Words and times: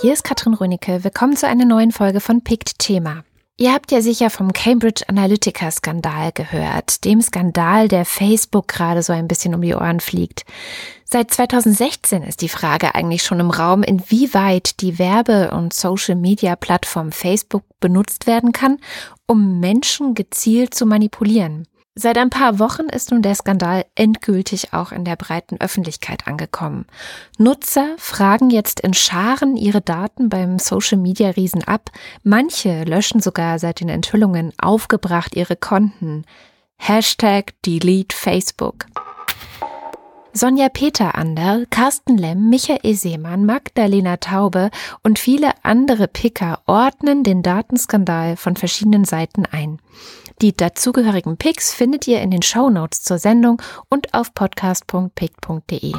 hier 0.00 0.12
ist 0.12 0.22
Katrin 0.22 0.54
Rönecke. 0.54 1.02
Willkommen 1.02 1.36
zu 1.36 1.48
einer 1.48 1.64
neuen 1.64 1.90
Folge 1.90 2.20
von 2.20 2.42
Pict 2.42 2.78
Thema. 2.78 3.24
Ihr 3.56 3.72
habt 3.72 3.90
ja 3.90 4.00
sicher 4.00 4.30
vom 4.30 4.52
Cambridge 4.52 5.02
Analytica-Skandal 5.08 6.30
gehört, 6.32 7.04
dem 7.04 7.20
Skandal, 7.20 7.88
der 7.88 8.04
Facebook 8.04 8.68
gerade 8.68 9.02
so 9.02 9.12
ein 9.12 9.26
bisschen 9.26 9.56
um 9.56 9.62
die 9.62 9.74
Ohren 9.74 9.98
fliegt. 9.98 10.44
Seit 11.04 11.32
2016 11.32 12.22
ist 12.22 12.42
die 12.42 12.48
Frage 12.48 12.94
eigentlich 12.94 13.24
schon 13.24 13.40
im 13.40 13.50
Raum, 13.50 13.82
inwieweit 13.82 14.80
die 14.80 15.00
Werbe- 15.00 15.50
und 15.50 15.74
Social-Media-Plattform 15.74 17.10
Facebook 17.10 17.64
benutzt 17.80 18.28
werden 18.28 18.52
kann, 18.52 18.78
um 19.26 19.58
Menschen 19.58 20.14
gezielt 20.14 20.74
zu 20.74 20.86
manipulieren. 20.86 21.66
Seit 22.00 22.16
ein 22.16 22.30
paar 22.30 22.60
Wochen 22.60 22.84
ist 22.84 23.10
nun 23.10 23.22
der 23.22 23.34
Skandal 23.34 23.84
endgültig 23.96 24.72
auch 24.72 24.92
in 24.92 25.04
der 25.04 25.16
breiten 25.16 25.60
Öffentlichkeit 25.60 26.28
angekommen. 26.28 26.86
Nutzer 27.38 27.96
fragen 27.98 28.50
jetzt 28.50 28.78
in 28.78 28.94
Scharen 28.94 29.56
ihre 29.56 29.80
Daten 29.80 30.28
beim 30.28 30.60
Social-Media-Riesen 30.60 31.64
ab. 31.64 31.90
Manche 32.22 32.84
löschen 32.84 33.20
sogar 33.20 33.58
seit 33.58 33.80
den 33.80 33.88
Enthüllungen 33.88 34.52
aufgebracht 34.58 35.34
ihre 35.34 35.56
Konten. 35.56 36.24
Hashtag 36.76 37.54
Delete 37.66 38.14
Facebook. 38.14 38.86
Sonja 40.38 40.68
Peter 40.68 41.16
Ander, 41.16 41.64
Carsten 41.68 42.16
Lemm, 42.16 42.48
Michael 42.48 42.94
Seemann, 42.94 43.44
Magdalena 43.44 44.18
Taube 44.18 44.70
und 45.02 45.18
viele 45.18 45.50
andere 45.64 46.06
Picker 46.06 46.60
ordnen 46.66 47.24
den 47.24 47.42
Datenskandal 47.42 48.36
von 48.36 48.54
verschiedenen 48.54 49.04
Seiten 49.04 49.46
ein. 49.46 49.80
Die 50.40 50.56
dazugehörigen 50.56 51.38
Picks 51.38 51.74
findet 51.74 52.06
ihr 52.06 52.20
in 52.20 52.30
den 52.30 52.42
Show 52.42 52.70
Notes 52.70 53.02
zur 53.02 53.18
Sendung 53.18 53.60
und 53.88 54.14
auf 54.14 54.32
podcast.pick.de. 54.32 55.94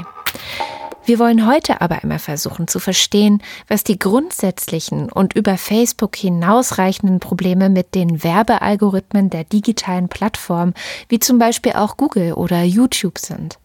Wir 1.04 1.20
wollen 1.20 1.46
heute 1.46 1.82
aber 1.82 2.02
einmal 2.02 2.20
versuchen 2.20 2.70
zu 2.70 2.80
verstehen, 2.80 3.44
was 3.68 3.84
die 3.84 4.00
grundsätzlichen 4.00 5.12
und 5.12 5.36
über 5.36 5.58
Facebook 5.58 6.16
hinausreichenden 6.16 7.20
Probleme 7.20 7.70
mit 7.70 7.94
den 7.94 8.24
Werbealgorithmen 8.24 9.30
der 9.30 9.44
digitalen 9.44 10.08
Plattform, 10.08 10.74
wie 11.10 11.20
zum 11.20 11.40
Beispiel 11.40 11.74
auch 11.74 11.98
Google 11.98 12.32
oder 12.34 12.64
YouTube 12.64 13.18
sind. 13.18 13.60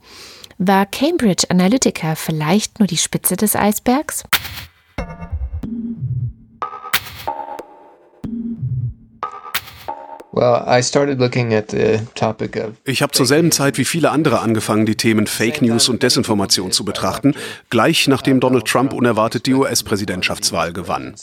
War 0.58 0.86
Cambridge 0.86 1.46
Analytica 1.48 2.14
vielleicht 2.14 2.78
nur 2.78 2.86
die 2.86 2.96
Spitze 2.96 3.36
des 3.36 3.56
Eisbergs? 3.56 4.22
Ich 12.84 13.02
habe 13.02 13.12
zur 13.12 13.26
selben 13.26 13.52
Zeit 13.52 13.78
wie 13.78 13.84
viele 13.84 14.10
andere 14.10 14.40
angefangen, 14.40 14.84
die 14.86 14.96
Themen 14.96 15.26
Fake 15.26 15.62
News 15.62 15.88
und 15.88 16.02
Desinformation 16.02 16.72
zu 16.72 16.84
betrachten, 16.84 17.34
gleich 17.70 18.08
nachdem 18.08 18.40
Donald 18.40 18.66
Trump 18.66 18.92
unerwartet 18.92 19.46
die 19.46 19.54
US-Präsidentschaftswahl 19.54 20.72
gewann. 20.72 21.14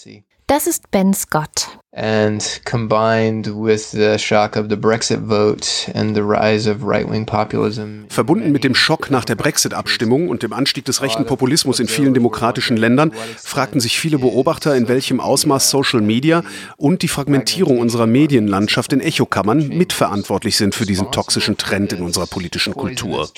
Das 0.52 0.68
ist 0.68 0.92
Ben 0.92 1.14
Scott. 1.14 1.80
And 1.94 2.62
combined 2.66 3.48
with 3.56 3.92
the 3.92 4.20
shock 4.20 4.58
of 4.58 4.66
the 4.70 4.76
Brexit 4.76 5.30
vote 5.30 5.90
and 5.94 6.14
the 6.14 6.22
rise 6.22 6.70
of 6.70 6.84
right-wing 6.84 7.26
populism. 7.26 8.04
Verbunden 8.10 8.52
mit 8.52 8.66
dem 8.66 8.76
Schock 8.76 9.10
nach 9.10 9.24
der 9.24 9.36
Brexit-Abstimmung 9.36 10.28
und 10.28 10.44
dem 10.44 10.52
Anstieg 10.52 10.84
des 10.84 11.02
rechten 11.02 11.26
Populismus 11.26 11.80
in 11.80 11.88
vielen 11.88 12.14
demokratischen 12.14 12.76
Ländern 12.76 13.14
fragten 13.38 13.80
sich 13.80 13.98
viele 13.98 14.20
Beobachter, 14.20 14.76
in 14.76 14.90
welchem 14.90 15.22
Ausmaß 15.22 15.70
Social 15.70 16.02
Media 16.02 16.44
und 16.76 17.02
die 17.02 17.08
Fragmentierung 17.08 17.80
unserer 17.80 18.06
Medienlandschaft 18.06 18.92
in 18.92 19.00
Echokammern 19.00 19.70
mitverantwortlich 19.70 20.58
sind 20.58 20.76
für 20.76 20.86
diesen 20.86 21.12
toxischen 21.12 21.56
Trend 21.56 21.94
in 21.94 22.02
unserer 22.02 22.28
politischen 22.28 22.74
Kultur. 22.74 23.30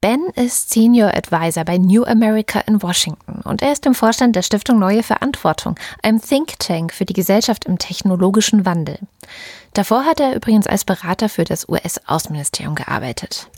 Ben 0.00 0.28
ist 0.36 0.70
Senior 0.70 1.12
Advisor 1.12 1.64
bei 1.64 1.76
New 1.76 2.04
America 2.04 2.60
in 2.60 2.80
Washington 2.80 3.40
und 3.42 3.62
er 3.62 3.72
ist 3.72 3.84
im 3.84 3.96
Vorstand 3.96 4.36
der 4.36 4.42
Stiftung 4.42 4.78
Neue 4.78 5.02
Verantwortung, 5.02 5.74
einem 6.04 6.22
Think 6.22 6.56
Tank 6.60 6.94
für 6.94 7.04
die 7.04 7.14
Gesellschaft 7.14 7.64
im 7.64 7.78
technologischen 7.78 8.64
Wandel. 8.64 9.00
Davor 9.74 10.04
hat 10.04 10.20
er 10.20 10.36
übrigens 10.36 10.68
als 10.68 10.84
Berater 10.84 11.28
für 11.28 11.42
das 11.42 11.68
US-Außenministerium 11.68 12.76
gearbeitet. 12.76 13.50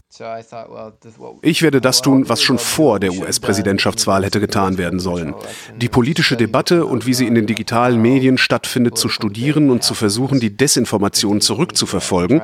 Ich 1.42 1.62
werde 1.62 1.80
das 1.80 2.02
tun, 2.02 2.28
was 2.28 2.42
schon 2.42 2.58
vor 2.58 2.98
der 2.98 3.12
US-Präsidentschaftswahl 3.12 4.24
hätte 4.24 4.40
getan 4.40 4.76
werden 4.76 4.98
sollen. 4.98 5.34
Die 5.76 5.88
politische 5.88 6.36
Debatte 6.36 6.84
und 6.84 7.06
wie 7.06 7.14
sie 7.14 7.28
in 7.28 7.36
den 7.36 7.46
digitalen 7.46 8.02
Medien 8.02 8.36
stattfindet, 8.36 8.98
zu 8.98 9.08
studieren 9.08 9.70
und 9.70 9.84
zu 9.84 9.94
versuchen, 9.94 10.40
die 10.40 10.56
Desinformation 10.56 11.40
zurückzuverfolgen, 11.40 12.42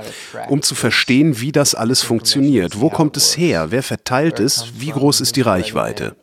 um 0.49 0.63
zu 0.63 0.77
verstehen, 0.77 1.41
wie 1.41 1.51
das 1.51 1.75
alles 1.75 2.03
funktioniert. 2.03 2.81
Wo 2.81 2.89
kommt 2.89 3.17
es 3.17 3.37
her? 3.37 3.71
Wer 3.71 3.83
verteilt 3.83 4.39
es? 4.39 4.67
Wie 4.79 4.91
groß 4.91 5.21
ist 5.21 5.35
die 5.35 5.43
Reichweite? 5.43 6.15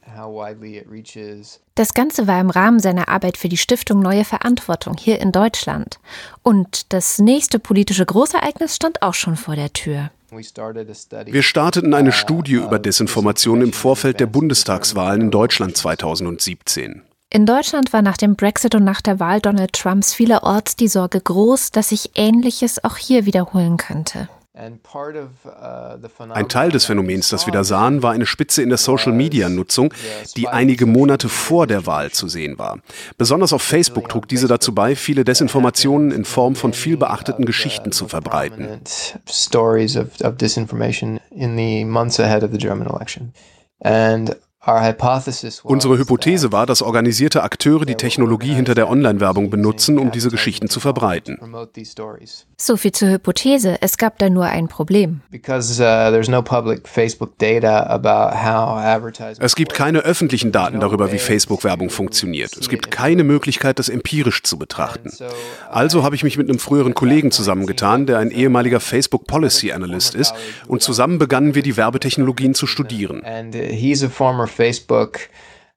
Das 1.76 1.94
Ganze 1.94 2.28
war 2.28 2.40
im 2.40 2.50
Rahmen 2.50 2.80
seiner 2.80 3.10
Arbeit 3.10 3.36
für 3.38 3.50
die 3.50 3.58
Stiftung 3.58 4.00
Neue 4.00 4.24
Verantwortung 4.24 4.96
hier 4.98 5.20
in 5.20 5.34
Deutschland. 5.34 6.00
Und 6.42 6.94
das 6.94 7.20
nächste 7.20 7.60
politische 7.60 8.06
Großereignis 8.06 8.76
stand 8.76 9.02
auch 9.02 9.14
schon 9.14 9.36
vor 9.36 9.56
der 9.58 9.74
Tür. 9.74 10.12
Wir 10.36 11.44
starteten 11.44 11.94
eine 11.94 12.12
Studie 12.12 12.54
über 12.54 12.80
Desinformation 12.80 13.62
im 13.62 13.74
Vorfeld 13.74 14.20
der 14.20 14.28
Bundestagswahlen 14.28 15.22
in 15.22 15.32
Deutschland 15.32 15.78
2017. 15.78 17.02
In 17.30 17.46
Deutschland 17.48 17.94
war 17.94 18.04
nach 18.04 18.18
dem 18.18 18.36
Brexit 18.36 18.76
und 18.76 18.84
nach 18.84 19.02
der 19.02 19.20
Wahl 19.20 19.42
Donald 19.42 19.74
Trumps 19.74 20.14
vielerorts 20.14 20.76
die 20.76 20.88
Sorge 20.88 21.20
groß, 21.20 21.72
dass 21.72 21.90
sich 21.90 22.12
Ähnliches 22.14 22.84
auch 22.84 22.98
hier 22.98 23.26
wiederholen 23.26 23.78
könnte. 23.78 24.30
Uh, 24.56 24.60
Ein 26.30 26.48
Teil 26.48 26.70
des 26.70 26.86
Phänomens, 26.86 27.30
das 27.30 27.48
wir 27.48 27.54
da 27.54 27.64
sahen, 27.64 28.04
war 28.04 28.12
eine 28.12 28.28
Spitze 28.28 28.62
in 28.62 28.70
der 28.70 28.78
Social-Media-Nutzung, 28.78 29.92
die 30.38 30.48
einige 30.48 30.86
Monate 30.86 31.28
vor 31.28 31.66
der 31.66 31.88
Wahl 31.88 32.12
zu 32.12 32.28
sehen 32.28 32.60
war. 32.60 32.78
Besonders 33.18 33.52
auf 33.52 33.64
Facebook 33.64 34.10
trug 34.10 34.28
diese 34.28 34.48
dazu 34.48 34.76
bei, 34.76 34.96
viele 34.96 35.24
Desinformationen 35.24 36.12
in 36.12 36.24
Form 36.24 36.56
von 36.56 36.74
viel 36.74 36.98
beachteten 36.98 37.46
Geschichten 37.46 37.92
zu 37.92 38.08
verbreiten. 38.08 38.80
And 43.80 44.36
Unsere 45.64 45.98
Hypothese 45.98 46.54
war, 46.54 46.66
dass 46.66 46.82
organisierte 46.82 47.44
Akteure 47.44 47.86
die 47.86 47.96
Technologie 47.96 48.54
hinter 48.54 48.76
der 48.76 48.90
Online-Werbung 48.90 49.50
benutzen, 49.50 49.98
um 49.98 50.12
diese 50.12 50.30
Geschichten 50.30 50.70
zu 50.70 50.80
verbreiten. 50.80 51.38
So 52.56 52.78
viel 52.78 52.94
zur 52.94 53.10
Hypothese. 53.10 53.82
Es 53.82 53.98
gab 53.98 54.20
da 54.20 54.30
nur 54.30 54.46
ein 54.46 54.70
Problem. 54.70 55.20
Uh, 55.34 55.38
es 59.40 59.56
gibt 59.56 59.74
keine 59.74 60.00
öffentlichen 60.00 60.54
Daten 60.54 60.80
darüber, 60.80 61.12
wie 61.12 61.20
Facebook-Werbung 61.20 61.90
funktioniert. 61.90 62.56
Es 62.56 62.70
gibt 62.70 62.90
keine 62.90 63.26
Möglichkeit, 63.26 63.80
das 63.80 63.90
empirisch 63.90 64.44
zu 64.44 64.58
betrachten. 64.58 65.12
Also 65.70 66.04
habe 66.04 66.16
ich 66.16 66.24
mich 66.24 66.38
mit 66.38 66.48
einem 66.48 66.60
früheren 66.60 66.94
Kollegen 66.94 67.32
zusammengetan, 67.32 68.06
der 68.06 68.20
ein 68.20 68.32
ehemaliger 68.32 68.80
Facebook 68.80 69.28
Policy 69.28 69.74
Analyst 69.74 70.16
ist, 70.16 70.34
und 70.68 70.82
zusammen 70.82 71.18
begannen 71.20 71.54
wir 71.54 71.64
die 71.64 71.76
Werbetechnologien 71.76 72.54
zu 72.54 72.66
studieren. 72.66 73.24
Facebook 74.56 75.28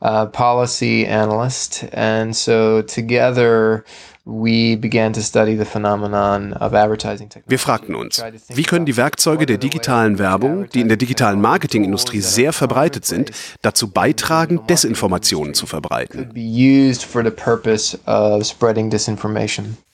uh, 0.03 0.27
policy 0.27 1.07
analyst. 1.07 1.85
And 1.93 2.37
so 2.37 2.83
together 2.83 3.85
wir 7.47 7.59
fragten 7.61 7.95
uns, 7.95 8.25
wie 8.49 8.65
können 8.65 8.85
die 8.85 8.97
Werkzeuge 8.97 9.47
der 9.47 9.57
digitalen 9.57 10.19
Werbung, 10.19 10.69
die 10.71 10.81
in 10.81 10.89
der 10.89 10.97
digitalen 10.97 11.41
Marketingindustrie 11.41 12.21
sehr 12.21 12.53
verbreitet 12.53 13.07
sind, 13.07 13.31
dazu 13.63 13.89
beitragen, 13.89 14.67
Desinformationen 14.67 15.55
zu 15.55 15.67
verbreiten? 15.67 16.33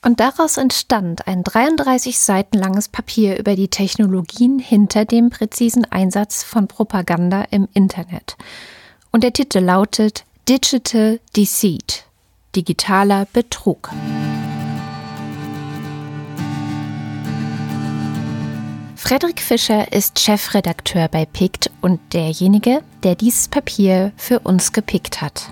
Und 0.03 0.19
daraus 0.19 0.57
entstand 0.57 1.27
ein 1.27 1.45
33 1.45 2.19
Seiten 2.19 2.57
langes 2.57 2.89
Papier 2.89 3.39
über 3.39 3.55
die 3.55 3.69
Technologien 3.69 4.59
hinter 4.59 5.05
dem 5.05 5.29
präzisen 5.29 5.85
Einsatz 5.85 6.43
von 6.43 6.69
Propaganda 6.69 7.45
im 7.51 7.69
Internet. 7.75 8.39
Und 9.11 9.25
der 9.25 9.35
Titel 9.35 9.59
lautet 9.59 10.25
Digital 10.49 11.21
Deceit 11.37 12.07
digitaler 12.55 13.27
Betrug. 13.33 13.91
Frederik 18.97 19.41
Fischer 19.41 19.93
ist 19.93 20.21
Chefredakteur 20.21 21.09
bei 21.09 21.27
PICT 21.27 21.71
und 21.81 22.01
derjenige, 22.13 22.81
der 23.03 23.15
dieses 23.15 23.49
Papier 23.49 24.13
für 24.17 24.39
uns 24.39 24.73
gepickt 24.73 25.21
hat. 25.21 25.51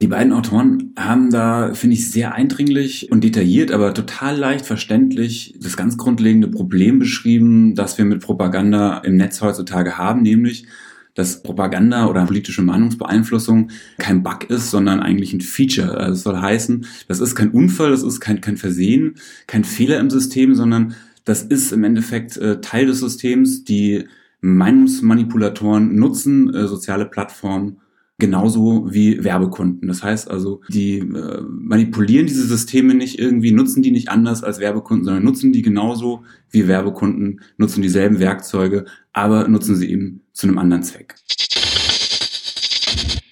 Die 0.00 0.08
beiden 0.08 0.32
Autoren 0.32 0.94
haben 0.98 1.30
da, 1.30 1.74
finde 1.74 1.94
ich, 1.94 2.10
sehr 2.10 2.34
eindringlich 2.34 3.12
und 3.12 3.22
detailliert, 3.22 3.70
aber 3.70 3.94
total 3.94 4.36
leicht 4.36 4.66
verständlich 4.66 5.54
das 5.60 5.76
ganz 5.76 5.96
grundlegende 5.96 6.48
Problem 6.48 6.98
beschrieben, 6.98 7.74
das 7.74 7.98
wir 7.98 8.04
mit 8.04 8.20
Propaganda 8.20 8.98
im 8.98 9.16
Netz 9.16 9.40
heutzutage 9.42 9.98
haben, 9.98 10.22
nämlich 10.22 10.66
dass 11.14 11.42
Propaganda 11.42 12.06
oder 12.06 12.24
politische 12.24 12.62
Meinungsbeeinflussung 12.62 13.70
kein 13.98 14.22
Bug 14.22 14.44
ist, 14.48 14.70
sondern 14.70 15.00
eigentlich 15.00 15.32
ein 15.32 15.40
Feature. 15.40 15.96
Also 15.96 16.12
das 16.12 16.22
soll 16.22 16.40
heißen, 16.40 16.86
das 17.08 17.20
ist 17.20 17.34
kein 17.34 17.50
Unfall, 17.50 17.90
das 17.90 18.02
ist 18.02 18.20
kein, 18.20 18.40
kein 18.40 18.56
Versehen, 18.56 19.16
kein 19.46 19.64
Fehler 19.64 20.00
im 20.00 20.10
System, 20.10 20.54
sondern 20.54 20.94
das 21.24 21.42
ist 21.42 21.72
im 21.72 21.84
Endeffekt 21.84 22.36
äh, 22.36 22.60
Teil 22.60 22.86
des 22.86 23.00
Systems, 23.00 23.64
die 23.64 24.04
Meinungsmanipulatoren 24.40 25.94
nutzen 25.94 26.52
äh, 26.52 26.66
soziale 26.66 27.06
Plattformen 27.06 27.78
genauso 28.18 28.92
wie 28.92 29.24
Werbekunden. 29.24 29.88
Das 29.88 30.02
heißt 30.02 30.30
also, 30.30 30.60
die 30.68 30.98
äh, 30.98 31.42
manipulieren 31.42 32.26
diese 32.26 32.46
Systeme 32.46 32.94
nicht 32.94 33.18
irgendwie, 33.18 33.52
nutzen 33.52 33.82
die 33.82 33.90
nicht 33.90 34.10
anders 34.10 34.44
als 34.44 34.60
Werbekunden, 34.60 35.04
sondern 35.04 35.24
nutzen 35.24 35.52
die 35.52 35.62
genauso 35.62 36.22
wie 36.50 36.68
Werbekunden, 36.68 37.40
nutzen 37.56 37.82
dieselben 37.82 38.20
Werkzeuge, 38.20 38.84
aber 39.12 39.48
nutzen 39.48 39.76
sie 39.76 39.90
eben 39.90 40.21
zu 40.32 40.46
einem 40.46 40.58
anderen 40.58 40.82
Zweck. 40.82 41.14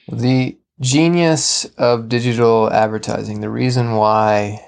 The 0.06 0.58
genius 0.78 1.70
of 1.78 2.08
digital 2.08 2.68
advertising, 2.72 3.40
the 3.40 3.48
reason 3.48 3.96
why 3.96 4.58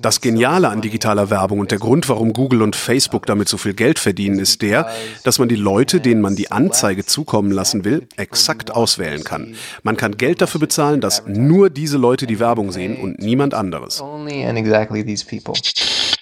das 0.00 0.20
Geniale 0.20 0.70
an 0.70 0.80
digitaler 0.80 1.30
Werbung 1.30 1.60
und 1.60 1.70
der 1.70 1.78
Grund, 1.78 2.08
warum 2.08 2.32
Google 2.32 2.62
und 2.62 2.74
Facebook 2.74 3.26
damit 3.26 3.48
so 3.48 3.58
viel 3.58 3.74
Geld 3.74 4.00
verdienen, 4.00 4.40
ist 4.40 4.62
der, 4.62 4.88
dass 5.22 5.38
man 5.38 5.48
die 5.48 5.56
Leute, 5.56 6.00
denen 6.00 6.20
man 6.20 6.34
die 6.34 6.50
Anzeige 6.50 7.04
zukommen 7.04 7.52
lassen 7.52 7.84
will, 7.84 8.08
exakt 8.16 8.72
auswählen 8.72 9.22
kann. 9.22 9.54
Man 9.84 9.96
kann 9.96 10.16
Geld 10.16 10.40
dafür 10.40 10.60
bezahlen, 10.60 11.00
dass 11.00 11.24
nur 11.26 11.70
diese 11.70 11.96
Leute 11.96 12.26
die 12.26 12.40
Werbung 12.40 12.72
sehen 12.72 12.96
und 13.00 13.20
niemand 13.20 13.54
anderes. 13.54 14.02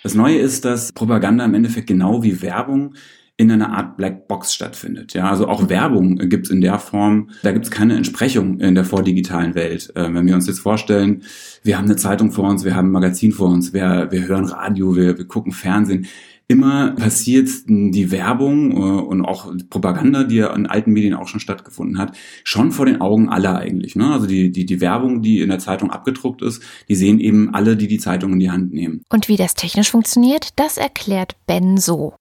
Das 0.03 0.15
Neue 0.15 0.39
ist, 0.39 0.65
dass 0.65 0.93
Propaganda 0.93 1.45
im 1.45 1.55
Endeffekt 1.55 1.87
genau 1.87 2.23
wie 2.23 2.43
Werbung 2.43 2.95
in 3.39 3.51
einer 3.51 3.77
Art 3.77 3.99
Black 3.99 4.29
Box 4.29 4.55
stattfindet. 4.55 5.13
Ja, 5.13 5.29
also 5.29 5.47
auch 5.47 5.69
Werbung 5.69 6.17
gibt 6.17 6.47
es 6.47 6.51
in 6.51 6.63
der 6.63 6.79
Form, 6.79 7.31
da 7.43 7.53
gibt 7.53 7.67
es 7.67 7.71
keine 7.71 7.95
Entsprechung 7.95 8.61
in 8.61 8.75
der 8.75 8.85
vordigitalen 8.85 9.55
Welt. 9.55 9.93
Äh, 9.95 10.15
wenn 10.15 10.27
wir 10.27 10.35
uns 10.35 10.47
jetzt 10.47 10.61
vorstellen, 10.61 11.23
wir 11.63 11.77
haben 11.77 11.85
eine 11.85 11.97
Zeitung 11.97 12.33
vor 12.33 12.49
uns, 12.49 12.65
wir 12.65 12.75
haben 12.75 12.89
ein 12.89 12.93
Magazin 12.93 13.33
vor 13.33 13.49
uns, 13.49 13.75
wir, 13.75 14.09
wir 14.11 14.27
hören 14.27 14.47
Radio, 14.47 14.97
wir, 14.97 15.19
wir 15.19 15.27
gucken 15.27 15.53
Fernsehen 15.53 16.07
immer 16.49 16.93
passiert 16.93 17.49
die 17.67 18.11
Werbung 18.11 18.71
äh, 18.73 19.03
und 19.03 19.25
auch 19.25 19.53
Propaganda, 19.69 20.25
die 20.25 20.37
ja 20.37 20.55
in 20.55 20.67
alten 20.67 20.93
Medien 20.93 21.15
auch 21.15 21.27
schon 21.27 21.41
stattgefunden 21.41 21.99
hat, 21.99 22.17
schon 22.45 22.71
vor 22.71 22.87
den 22.87 23.01
Augen 23.01 23.29
aller 23.29 23.57
eigentlich. 23.57 23.97
Ne? 23.97 24.13
Also 24.13 24.27
die, 24.27 24.53
die, 24.53 24.65
die 24.65 24.81
Werbung, 24.81 25.23
die 25.23 25.41
in 25.41 25.49
der 25.49 25.59
Zeitung 25.59 25.91
abgedruckt 25.91 26.43
ist, 26.43 26.63
die 26.89 26.95
sehen 26.95 27.19
eben 27.19 27.53
alle, 27.55 27.77
die 27.77 27.89
die 27.89 27.99
Zeitung 27.99 28.35
in 28.35 28.39
die 28.39 28.51
Hand 28.51 28.73
nehmen. 28.73 29.03
Und 29.09 29.29
wie 29.29 29.37
das 29.37 29.55
technisch 29.55 29.91
funktioniert, 29.91 30.51
das 30.57 30.77
erklärt 30.77 31.37
Ben 31.47 31.79
so. 31.79 32.15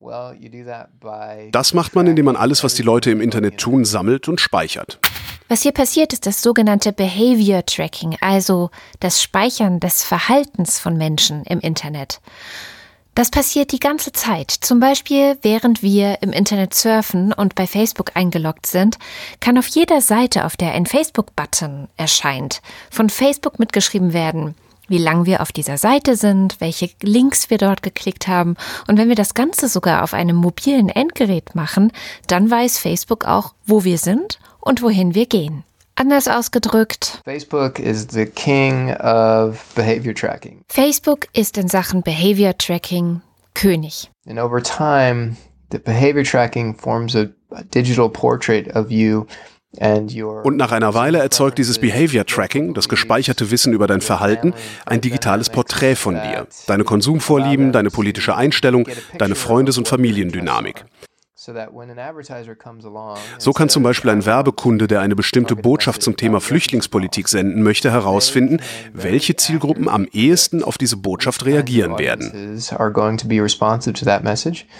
Das 1.51 1.73
macht 1.73 1.95
man, 1.95 2.07
indem 2.07 2.25
man 2.25 2.35
alles, 2.35 2.63
was 2.63 2.73
die 2.73 2.83
Leute 2.83 3.11
im 3.11 3.21
Internet 3.21 3.59
tun, 3.59 3.85
sammelt 3.85 4.27
und 4.27 4.41
speichert. 4.41 4.99
Was 5.47 5.61
hier 5.61 5.73
passiert, 5.73 6.11
ist 6.11 6.25
das 6.25 6.41
sogenannte 6.41 6.91
Behavior 6.91 7.63
Tracking, 7.63 8.17
also 8.19 8.71
das 8.99 9.21
Speichern 9.21 9.79
des 9.79 10.03
Verhaltens 10.03 10.79
von 10.79 10.97
Menschen 10.97 11.43
im 11.43 11.59
Internet. 11.59 12.19
Das 13.15 13.31
passiert 13.31 13.71
die 13.71 13.79
ganze 13.79 14.11
Zeit. 14.11 14.51
Zum 14.51 14.81
Beispiel, 14.81 15.37
während 15.41 15.81
wir 15.81 16.21
im 16.21 16.33
Internet 16.33 16.73
surfen 16.73 17.31
und 17.31 17.55
bei 17.55 17.65
Facebook 17.65 18.11
eingeloggt 18.13 18.65
sind, 18.65 18.97
kann 19.39 19.57
auf 19.57 19.67
jeder 19.67 20.01
Seite, 20.01 20.43
auf 20.43 20.57
der 20.57 20.73
ein 20.73 20.85
Facebook-Button 20.85 21.87
erscheint, 21.95 22.61
von 22.91 23.09
Facebook 23.09 23.57
mitgeschrieben 23.57 24.11
werden, 24.11 24.53
wie 24.89 24.97
lang 24.97 25.25
wir 25.25 25.41
auf 25.41 25.53
dieser 25.53 25.77
Seite 25.77 26.17
sind, 26.17 26.59
welche 26.59 26.89
Links 27.01 27.49
wir 27.49 27.57
dort 27.57 27.81
geklickt 27.81 28.27
haben. 28.27 28.57
Und 28.85 28.97
wenn 28.97 29.07
wir 29.07 29.15
das 29.15 29.33
Ganze 29.33 29.69
sogar 29.69 30.03
auf 30.03 30.13
einem 30.13 30.35
mobilen 30.35 30.89
Endgerät 30.89 31.55
machen, 31.55 31.93
dann 32.27 32.51
weiß 32.51 32.79
Facebook 32.79 33.23
auch, 33.23 33.53
wo 33.65 33.85
wir 33.85 33.97
sind 33.97 34.39
und 34.59 34.81
wohin 34.81 35.15
wir 35.15 35.25
gehen. 35.25 35.63
Anders 35.95 36.27
ausgedrückt. 36.27 37.21
Facebook 37.23 37.79
is 37.79 38.07
the 38.11 38.25
king 38.25 38.91
of 38.97 39.63
behavior 39.75 40.13
tracking. 40.13 40.63
Facebook 40.67 41.27
ist 41.33 41.57
in 41.57 41.69
Sachen 41.69 42.03
Behavior 42.03 42.57
Tracking 42.57 43.21
König. 43.53 44.09
And 44.27 44.37
over 44.37 44.61
time, 44.61 45.37
the 45.71 45.79
behavior 45.79 46.23
tracking 46.23 46.75
forms 46.75 47.15
a, 47.15 47.27
a 47.51 47.63
digital 47.63 48.09
portrait 48.09 48.75
of 48.75 48.91
you 48.91 49.25
und 50.43 50.55
nach 50.57 50.71
einer 50.71 50.93
Weile 50.93 51.19
erzeugt 51.19 51.57
dieses 51.57 51.79
Behavior 51.79 52.25
Tracking, 52.25 52.73
das 52.73 52.87
gespeicherte 52.87 53.51
Wissen 53.51 53.73
über 53.73 53.87
dein 53.87 54.01
Verhalten, 54.01 54.53
ein 54.85 55.01
digitales 55.01 55.49
Porträt 55.49 55.95
von 55.95 56.15
dir, 56.15 56.47
deine 56.67 56.83
Konsumvorlieben, 56.83 57.71
deine 57.71 57.89
politische 57.89 58.35
Einstellung, 58.35 58.87
deine 59.17 59.35
Freundes- 59.35 59.77
und 59.77 59.87
Familiendynamik. 59.87 60.85
So 63.37 63.53
kann 63.53 63.69
zum 63.69 63.83
Beispiel 63.83 64.11
ein 64.11 64.25
Werbekunde, 64.25 64.87
der 64.87 65.01
eine 65.01 65.15
bestimmte 65.15 65.55
Botschaft 65.55 66.01
zum 66.01 66.17
Thema 66.17 66.41
Flüchtlingspolitik 66.41 67.27
senden 67.27 67.63
möchte, 67.63 67.91
herausfinden, 67.91 68.59
welche 68.93 69.35
Zielgruppen 69.35 69.87
am 69.89 70.05
ehesten 70.11 70.63
auf 70.63 70.77
diese 70.77 70.97
Botschaft 70.97 71.45
reagieren 71.45 71.99
werden. 71.99 72.59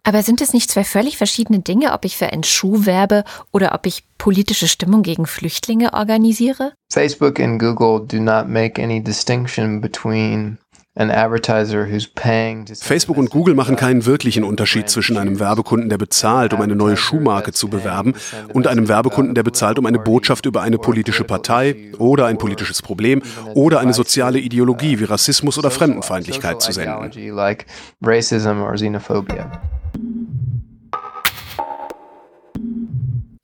Aber 0.03 0.23
sind 0.23 0.41
es 0.41 0.53
nicht 0.53 0.71
zwei 0.71 0.83
völlig 0.83 1.17
verschiedene 1.17 1.59
Dinge, 1.59 1.93
ob 1.93 2.05
ich 2.05 2.17
für 2.17 2.27
einen 2.27 2.43
Schuh 2.43 2.85
werbe 2.85 3.23
oder 3.51 3.73
ob 3.73 3.85
ich 3.85 4.03
politische 4.17 4.67
Stimmung 4.67 5.03
gegen 5.03 5.25
Flüchtlinge 5.25 5.93
organisiere? 5.93 6.73
Facebook 6.91 7.39
und 7.39 7.59
Google 7.59 8.07
do 8.07 8.17
not 8.17 8.47
make 8.47 8.81
any 8.81 9.03
distinction 9.03 9.81
between 9.81 10.57
Facebook 12.81 13.17
und 13.17 13.29
Google 13.29 13.53
machen 13.53 13.75
keinen 13.75 14.05
wirklichen 14.05 14.45
Unterschied 14.45 14.89
zwischen 14.89 15.17
einem 15.17 15.41
Werbekunden, 15.41 15.89
der 15.89 15.97
bezahlt, 15.97 16.53
um 16.53 16.61
eine 16.61 16.75
neue 16.75 16.95
Schuhmarke 16.95 17.51
zu 17.51 17.67
bewerben, 17.67 18.13
und 18.53 18.67
einem 18.67 18.87
Werbekunden, 18.87 19.35
der 19.35 19.43
bezahlt, 19.43 19.77
um 19.77 19.85
eine 19.85 19.99
Botschaft 19.99 20.45
über 20.45 20.61
eine 20.61 20.77
politische 20.77 21.25
Partei 21.25 21.75
oder 21.97 22.27
ein 22.27 22.37
politisches 22.37 22.81
Problem 22.81 23.21
oder 23.55 23.79
eine 23.81 23.93
soziale 23.93 24.39
Ideologie 24.39 24.99
wie 24.99 25.03
Rassismus 25.03 25.57
oder 25.57 25.69
Fremdenfeindlichkeit 25.69 26.61
zu 26.61 26.71
senden. 26.71 27.11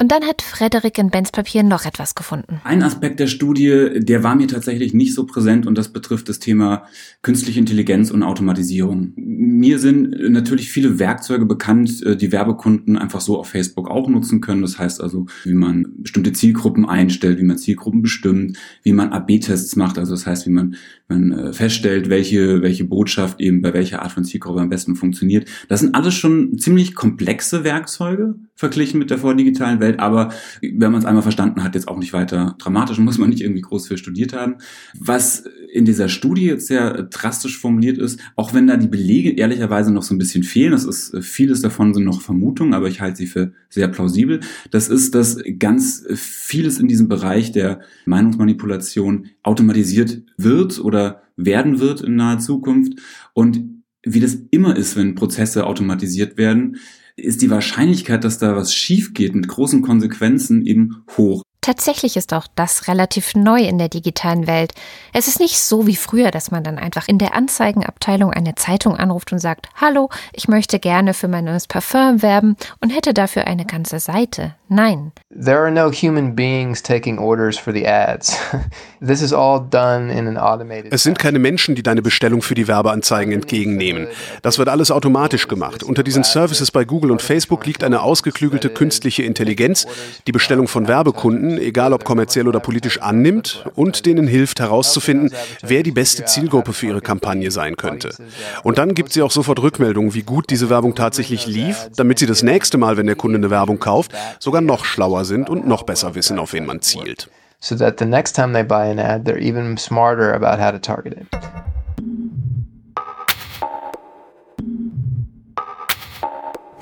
Und 0.02 0.12
dann 0.12 0.24
hat 0.24 0.42
Frederik 0.42 0.98
in 0.98 1.12
Bens 1.12 1.32
Papier 1.32 1.62
noch 1.62 1.86
etwas 1.86 2.16
gefunden. 2.16 2.60
Ein 2.64 2.82
Aspekt 2.82 3.20
der 3.20 3.28
Studie, 3.28 4.00
der 4.00 4.24
war 4.24 4.34
mir 4.34 4.48
tatsächlich 4.48 4.96
nicht 4.96 5.14
so 5.14 5.28
präsent 5.28 5.68
und 5.68 5.78
das 5.78 5.94
betrifft 5.94 6.28
das 6.28 6.40
Thema 6.40 6.88
künstliche 7.22 7.60
Intelligenz 7.60 8.10
und 8.10 8.24
Automatisierung. 8.24 9.14
Mir 9.16 9.78
sind 9.78 10.32
natürlich 10.32 10.72
viele 10.72 10.98
Werkzeuge 10.98 11.46
bekannt, 11.46 12.02
äh, 12.02 12.18
die 12.18 12.32
Werbekunden 12.32 12.98
einfach 12.98 13.22
so 13.22 13.38
auf 13.38 13.50
Facebook 13.50 13.92
auch 13.92 14.10
nutzen 14.10 14.42
können. 14.42 14.64
Das 14.64 14.80
heißt 14.80 15.02
also, 15.02 15.28
wie 15.44 15.54
man 15.54 15.86
bestimmte 15.98 16.34
Zielgruppen 16.34 16.90
einstellt, 16.90 17.38
wie 17.38 17.44
man 17.44 17.60
Zielgruppen 17.60 18.02
bestimmt, 18.02 18.58
wie 18.82 18.94
man 18.94 19.10
AB-Tests 19.10 19.76
macht. 19.76 20.00
Also 20.00 20.14
das 20.14 20.26
heißt, 20.26 20.48
wie 20.48 20.52
man, 20.52 20.78
man 21.10 21.32
äh, 21.32 21.54
feststellt, 21.54 22.10
welche, 22.10 22.64
welche 22.64 22.86
Botschaft 22.86 23.40
eben 23.40 23.62
bei 23.62 23.72
welcher 23.76 24.02
Art 24.02 24.14
von 24.14 24.24
Zielgruppe 24.24 24.62
am 24.62 24.70
besten 24.70 24.96
funktioniert. 24.96 25.48
Das 25.68 25.82
sind 25.82 25.94
alles 25.94 26.16
schon 26.16 26.58
ziemlich 26.58 26.96
komplexe 26.96 27.64
Werkzeuge 27.64 28.34
verglichen 28.62 29.00
mit 29.00 29.10
der 29.10 29.18
vordigitalen 29.18 29.80
Welt. 29.80 30.00
Aber 30.00 30.32
wenn 30.62 30.92
man 30.92 31.02
es 31.02 31.06
einmal 31.06 31.24
verstanden 31.24 31.64
hat, 31.64 31.74
jetzt 31.74 31.88
auch 31.88 31.98
nicht 31.98 32.14
weiter 32.14 32.56
dramatisch, 32.60 33.00
muss 33.00 33.18
man 33.18 33.32
nicht 33.32 33.42
irgendwie 33.42 33.62
groß 33.62 33.88
für 33.88 33.98
studiert 33.98 34.34
haben. 34.34 34.58
Was 35.00 35.46
in 35.74 35.84
dieser 35.84 36.10
Studie 36.10 36.46
jetzt 36.46 36.68
sehr 36.68 37.04
drastisch 37.04 37.58
formuliert 37.58 37.98
ist, 37.98 38.20
auch 38.36 38.54
wenn 38.54 38.68
da 38.68 38.78
die 38.78 38.88
Belege 38.88 39.32
ehrlicherweise 39.32 39.92
noch 39.92 40.04
so 40.04 40.14
ein 40.14 40.20
bisschen 40.20 40.44
fehlen, 40.44 40.74
das 40.74 40.86
ist 40.86 41.18
vieles 41.22 41.64
davon 41.64 41.96
sind 41.96 42.04
noch 42.04 42.22
Vermutungen, 42.22 42.76
aber 42.76 42.88
ich 42.88 43.02
halte 43.02 43.18
sie 43.18 43.26
für 43.26 43.52
sehr 43.68 43.88
plausibel. 43.88 44.42
Das 44.70 44.90
ist, 44.90 45.16
dass 45.16 45.40
ganz 45.58 46.06
vieles 46.14 46.80
in 46.80 46.88
diesem 46.88 47.08
Bereich 47.08 47.52
der 47.52 47.80
Meinungsmanipulation 48.06 49.30
automatisiert 49.42 50.22
wird 50.38 50.80
oder 50.80 51.24
werden 51.36 51.80
wird 51.80 52.02
in 52.02 52.16
naher 52.16 52.38
Zukunft 52.38 53.00
und 53.34 53.82
wie 54.04 54.20
das 54.20 54.38
immer 54.52 54.76
ist, 54.76 54.96
wenn 54.96 55.16
Prozesse 55.16 55.66
automatisiert 55.66 56.38
werden, 56.38 56.78
ist 57.16 57.42
die 57.42 57.50
Wahrscheinlichkeit, 57.50 58.24
dass 58.24 58.38
da 58.38 58.56
was 58.56 58.74
schief 58.74 59.14
geht 59.14 59.36
mit 59.36 59.48
großen 59.48 59.82
Konsequenzen 59.82 60.66
eben 60.66 61.04
hoch. 61.18 61.44
Tatsächlich 61.64 62.18
ist 62.18 62.34
auch 62.34 62.48
das 62.56 62.88
relativ 62.88 63.36
neu 63.36 63.62
in 63.62 63.78
der 63.78 63.88
digitalen 63.88 64.48
Welt. 64.48 64.74
Es 65.14 65.28
ist 65.28 65.40
nicht 65.40 65.60
so 65.60 65.86
wie 65.86 65.96
früher, 65.96 66.32
dass 66.32 66.50
man 66.50 66.64
dann 66.64 66.80
einfach 66.80 67.08
in 67.08 67.20
der 67.20 67.36
Anzeigenabteilung 67.36 68.34
eine 68.34 68.56
Zeitung 68.56 68.96
anruft 68.96 69.32
und 69.32 69.38
sagt, 69.38 69.70
hallo, 69.76 70.10
ich 70.34 70.48
möchte 70.48 70.80
gerne 70.80 71.14
für 71.14 71.28
mein 71.28 71.46
neues 71.46 71.68
Parfum 71.68 72.24
werben 72.24 72.58
und 72.80 72.90
hätte 72.90 73.14
dafür 73.14 73.46
eine 73.46 73.66
ganze 73.66 74.00
Seite. 74.00 74.56
Nein. 74.70 75.12
There 75.30 75.60
are 75.60 75.70
no 75.70 75.92
human 75.92 76.34
beings 76.34 76.82
taking 76.82 77.20
orders 77.20 77.58
for 77.58 77.74
the 77.74 77.86
ads. 77.86 78.38
This 79.06 79.22
is 79.22 79.34
all 79.34 79.60
done 79.60 80.12
in 80.12 80.28
an 80.28 80.38
automated 80.38 80.94
Es 80.94 81.04
sind 81.04 81.20
keine 81.20 81.40
Menschen, 81.40 81.76
die 81.76 81.84
deine 81.84 82.02
Bestellung 82.02 82.42
für 82.42 82.56
die 82.56 82.68
Werbeanzeigen 82.68 83.34
entgegennehmen. 83.34 84.08
Das 84.42 84.58
wird 84.58 84.70
alles 84.70 84.90
automatisch 84.90 85.48
gemacht. 85.48 85.84
Unter 85.84 86.04
diesen 86.04 86.24
Services 86.24 86.72
bei 86.72 86.86
Google 86.86 87.12
und 87.12 87.22
Facebook 87.22 87.66
liegt 87.66 87.84
eine 87.84 88.02
ausgeklügelte 88.02 88.70
künstliche 88.70 89.24
Intelligenz, 89.24 89.88
die 90.26 90.32
Bestellung 90.32 90.70
von 90.70 90.88
Werbekunden, 90.88 91.51
egal 91.58 91.94
ob 91.94 92.04
kommerziell 92.04 92.48
oder 92.48 92.60
politisch, 92.60 93.02
annimmt 93.02 93.66
und 93.76 94.06
denen 94.06 94.28
hilft 94.28 94.60
herauszufinden, 94.60 95.34
wer 95.62 95.84
die 95.84 95.92
beste 95.92 96.26
Zielgruppe 96.26 96.74
für 96.74 96.88
ihre 96.88 97.02
Kampagne 97.02 97.52
sein 97.52 97.78
könnte. 97.78 98.16
Und 98.64 98.78
dann 98.78 98.94
gibt 98.94 99.14
sie 99.14 99.22
auch 99.22 99.32
sofort 99.32 99.62
Rückmeldungen, 99.62 100.14
wie 100.14 100.24
gut 100.24 100.50
diese 100.50 100.70
Werbung 100.70 100.96
tatsächlich 100.96 101.48
lief, 101.48 101.90
damit 101.96 102.20
sie 102.20 102.26
das 102.26 102.44
nächste 102.44 102.78
Mal, 102.78 102.98
wenn 102.98 103.08
der 103.08 103.16
Kunde 103.16 103.38
eine 103.38 103.50
Werbung 103.50 103.80
kauft, 103.80 104.12
sogar 104.40 104.62
noch 104.62 104.86
schlauer 104.86 105.26
sind 105.26 105.50
und 105.50 105.68
noch 105.68 105.84
besser 105.84 106.16
wissen, 106.16 106.40
auf 106.40 106.54
wen 106.54 106.66
man 106.66 106.82
zielt. 106.82 107.30
So 107.64 107.76
that 107.76 108.00
the 108.00 108.06
next 108.06 108.36
time 108.36 108.54
they 108.54 108.64
buy 108.64 108.90
an 108.90 108.98
ad, 108.98 109.30
they're 109.30 109.40
even 109.40 109.78
smarter 109.78 110.34
about 110.34 110.60
how 110.60 110.72
to 110.72 110.80
target 110.80 111.14
it. 111.14 111.28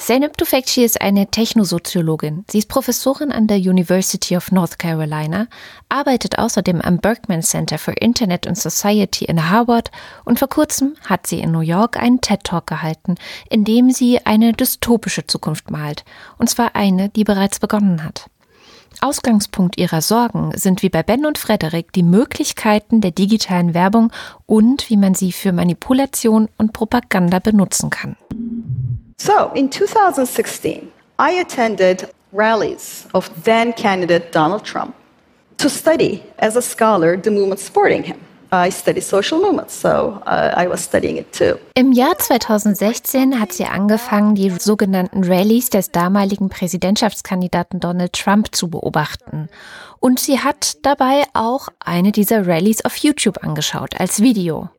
Zeynep 0.10 0.40
Tufekci 0.40 0.84
ist 0.84 1.02
eine 1.02 1.28
Technosoziologin. 1.28 2.44
Sie 2.50 2.58
ist 2.58 2.68
Professorin 2.68 3.32
an 3.32 3.46
der 3.46 3.58
University 3.58 4.36
of 4.36 4.52
North 4.52 4.80
Carolina, 4.80 5.46
arbeitet 5.88 6.40
außerdem 6.40 6.82
am 6.82 6.98
Berkman 6.98 7.44
Center 7.44 7.78
for 7.78 7.94
Internet 8.02 8.48
and 8.48 8.58
Society 8.58 9.26
in 9.26 9.52
Harvard 9.52 9.92
und 10.26 10.40
vor 10.40 10.48
kurzem 10.48 10.96
hat 11.06 11.28
sie 11.28 11.42
in 11.42 11.52
New 11.52 11.60
York 11.60 11.96
einen 12.02 12.22
TED-Talk 12.22 12.66
gehalten, 12.66 13.18
in 13.52 13.66
dem 13.66 13.92
sie 13.92 14.26
eine 14.26 14.54
dystopische 14.54 15.28
Zukunft 15.28 15.70
malt. 15.70 16.04
Und 16.40 16.50
zwar 16.50 16.76
eine, 16.76 17.10
die 17.10 17.24
bereits 17.24 17.60
begonnen 17.60 18.04
hat. 18.04 18.32
Ausgangspunkt 19.02 19.78
ihrer 19.78 20.02
Sorgen 20.02 20.54
sind 20.56 20.82
wie 20.82 20.90
bei 20.90 21.04
Ben 21.04 21.28
und 21.28 21.38
Frederik 21.38 21.94
die 21.94 22.02
Möglichkeiten 22.02 23.02
der 23.02 23.12
digitalen 23.12 23.76
Werbung 23.76 24.12
und 24.48 24.90
wie 24.90 24.98
man 24.98 25.14
sie 25.14 25.32
für 25.32 25.52
Manipulation 25.52 26.50
und 26.58 26.74
Propaganda 26.74 27.38
benutzen 27.38 27.92
kann. 27.92 28.16
So, 29.20 29.52
in 29.54 29.70
2016, 29.70 30.92
I 31.20 31.32
attended 31.32 32.10
rallies 32.32 33.06
of 33.14 33.30
then 33.44 33.74
candidate 33.74 34.32
Donald 34.32 34.64
Trump 34.64 34.96
to 35.58 35.70
study 35.70 36.24
as 36.40 36.56
a 36.56 36.62
scholar 36.62 37.18
the 37.18 37.30
movement 37.30 37.60
supporting 37.60 38.04
him. 38.04 38.18
I 38.52 38.72
study 38.72 39.02
social 39.02 39.40
movements, 39.40 39.80
so 39.80 40.22
uh, 40.26 40.54
I 40.56 40.68
was 40.68 40.84
studying 40.84 41.18
it 41.18 41.34
too. 41.34 41.60
Im 41.76 41.92
Jahr 41.92 42.18
2016 42.18 43.40
hat 43.40 43.52
sie 43.52 43.66
angefangen, 43.66 44.36
die 44.36 44.52
sogenannten 44.58 45.24
Rallies 45.26 45.70
des 45.70 45.92
damaligen 45.92 46.48
Präsidentschaftskandidaten 46.48 47.82
Donald 47.82 48.14
Trump 48.14 48.56
zu 48.56 48.70
beobachten. 48.70 49.50
Und 50.00 50.20
sie 50.20 50.40
hat 50.40 50.78
dabei 50.84 51.26
auch 51.34 51.68
eine 51.80 52.14
dieser 52.14 52.48
Rallies 52.48 52.86
auf 52.86 52.96
YouTube 52.96 53.44
angeschaut, 53.44 54.00
als 54.00 54.22
Video. 54.22 54.70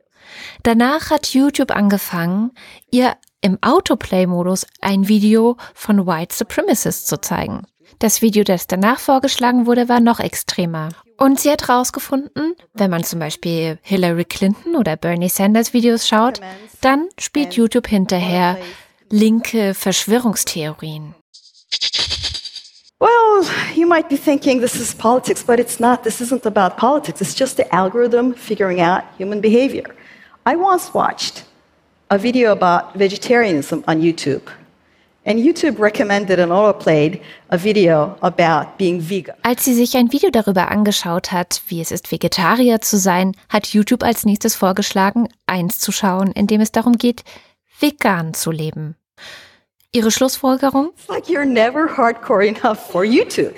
Danach 0.63 1.11
hat 1.11 1.27
YouTube 1.27 1.71
angefangen, 1.71 2.51
ihr 2.89 3.13
im 3.41 3.57
Autoplay-Modus 3.61 4.65
ein 4.81 5.07
Video 5.07 5.57
von 5.73 6.05
White 6.05 6.35
Supremacists 6.35 7.05
zu 7.05 7.19
zeigen. 7.19 7.63
Das 7.99 8.21
Video, 8.21 8.43
das 8.43 8.67
danach 8.67 8.99
vorgeschlagen 8.99 9.65
wurde, 9.65 9.89
war 9.89 9.99
noch 9.99 10.19
extremer. 10.19 10.89
Und 11.17 11.39
sie 11.39 11.51
hat 11.51 11.67
herausgefunden, 11.67 12.55
wenn 12.73 12.89
man 12.89 13.03
zum 13.03 13.19
Beispiel 13.19 13.77
Hillary 13.83 14.25
Clinton 14.25 14.75
oder 14.75 14.95
Bernie 14.95 15.29
Sanders 15.29 15.73
Videos 15.73 16.07
schaut, 16.07 16.41
dann 16.81 17.09
spielt 17.19 17.53
YouTube 17.53 17.87
hinterher 17.87 18.57
linke 19.09 19.73
Verschwörungstheorien. 19.73 21.13
Well, 22.99 23.45
you 23.75 23.87
might 23.87 24.09
be 24.09 24.17
thinking 24.17 24.61
this 24.61 24.75
is 24.75 24.95
politics, 24.95 25.43
but 25.43 25.59
it's 25.59 25.79
not. 25.79 26.03
This 26.03 26.21
isn't 26.21 26.45
about 26.45 26.77
politics. 26.77 27.19
It's 27.19 27.37
just 27.37 27.57
the 27.57 27.71
algorithm 27.71 28.33
figuring 28.33 28.79
out 28.79 29.03
human 29.17 29.41
behavior. 29.41 29.85
I 30.45 30.55
once 30.55 30.93
watched 30.93 31.43
a 32.11 32.17
video 32.17 32.51
about 32.51 32.93
vegetarianism 32.93 33.83
on 33.87 34.01
YouTube. 34.01 34.41
And 35.25 35.39
YouTube 35.39 35.79
recommended 35.79 36.39
and 36.39 36.51
autoplayed 36.51 37.21
a 37.49 37.57
video 37.57 38.17
about 38.21 38.77
being 38.77 38.99
vegan. 38.99 39.35
Als 39.43 39.63
sie 39.63 39.73
sich 39.73 39.95
ein 39.95 40.11
Video 40.11 40.29
darüber 40.29 40.71
angeschaut 40.71 41.31
hat, 41.31 41.61
wie 41.67 41.79
es 41.79 41.91
ist, 41.91 42.11
Vegetarier 42.11 42.81
zu 42.81 42.97
sein, 42.97 43.33
hat 43.49 43.67
YouTube 43.67 44.03
als 44.03 44.25
nächstes 44.25 44.55
vorgeschlagen, 44.55 45.29
eins 45.45 45.79
zu 45.79 45.91
schauen, 45.91 46.31
in 46.31 46.47
dem 46.47 46.59
es 46.59 46.71
darum 46.71 46.97
geht, 46.97 47.23
vegan 47.79 48.33
zu 48.33 48.51
leben. 48.51 48.95
Ihre 49.93 50.11
Schlussfolgerung? 50.11 50.89
It's 50.97 51.07
like 51.07 51.27
you're 51.29 51.45
never 51.45 51.87
hardcore 51.97 52.45
enough 52.45 52.79
for 52.91 53.05
YouTube. 53.05 53.53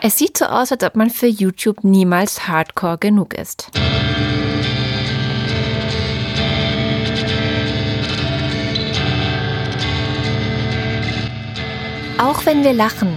es 0.00 0.16
sieht 0.16 0.38
so 0.38 0.46
aus, 0.46 0.72
als 0.72 0.82
ob 0.82 0.96
man 0.96 1.10
für 1.10 1.26
YouTube 1.26 1.84
niemals 1.84 2.48
hardcore 2.48 2.98
genug 2.98 3.34
ist. 3.34 3.70
Auch 12.18 12.46
wenn 12.46 12.64
wir 12.64 12.72
lachen, 12.72 13.16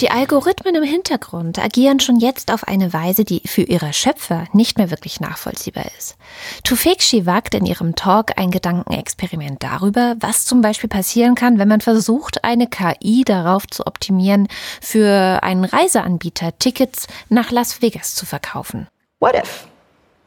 die 0.00 0.10
Algorithmen 0.10 0.74
im 0.74 0.82
Hintergrund 0.82 1.60
agieren 1.60 2.00
schon 2.00 2.16
jetzt 2.16 2.52
auf 2.52 2.66
eine 2.66 2.92
Weise, 2.92 3.24
die 3.24 3.42
für 3.46 3.62
ihre 3.62 3.92
Schöpfer 3.92 4.46
nicht 4.52 4.76
mehr 4.76 4.90
wirklich 4.90 5.20
nachvollziehbar 5.20 5.84
ist. 5.96 6.16
Tufekci 6.64 7.26
wagt 7.26 7.54
in 7.54 7.64
ihrem 7.64 7.94
Talk 7.94 8.32
ein 8.38 8.50
Gedankenexperiment 8.50 9.62
darüber, 9.62 10.16
was 10.18 10.46
zum 10.46 10.62
Beispiel 10.62 10.88
passieren 10.88 11.36
kann, 11.36 11.58
wenn 11.60 11.68
man 11.68 11.80
versucht, 11.80 12.42
eine 12.42 12.66
KI 12.66 13.22
darauf 13.24 13.68
zu 13.68 13.86
optimieren, 13.86 14.48
für 14.80 15.44
einen 15.44 15.64
Reiseanbieter 15.64 16.58
Tickets 16.58 17.06
nach 17.28 17.52
Las 17.52 17.82
Vegas 17.82 18.16
zu 18.16 18.26
verkaufen. 18.26 18.88
What 19.20 19.36
if 19.36 19.68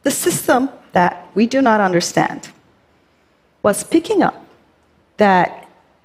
the 0.04 0.10
system 0.10 0.70
that 0.94 1.14
we 1.34 1.46
do 1.46 1.60
not 1.60 1.80
understand 1.80 2.48
was 3.62 3.84
picking 3.84 4.22
up 4.22 4.40
that 5.18 5.50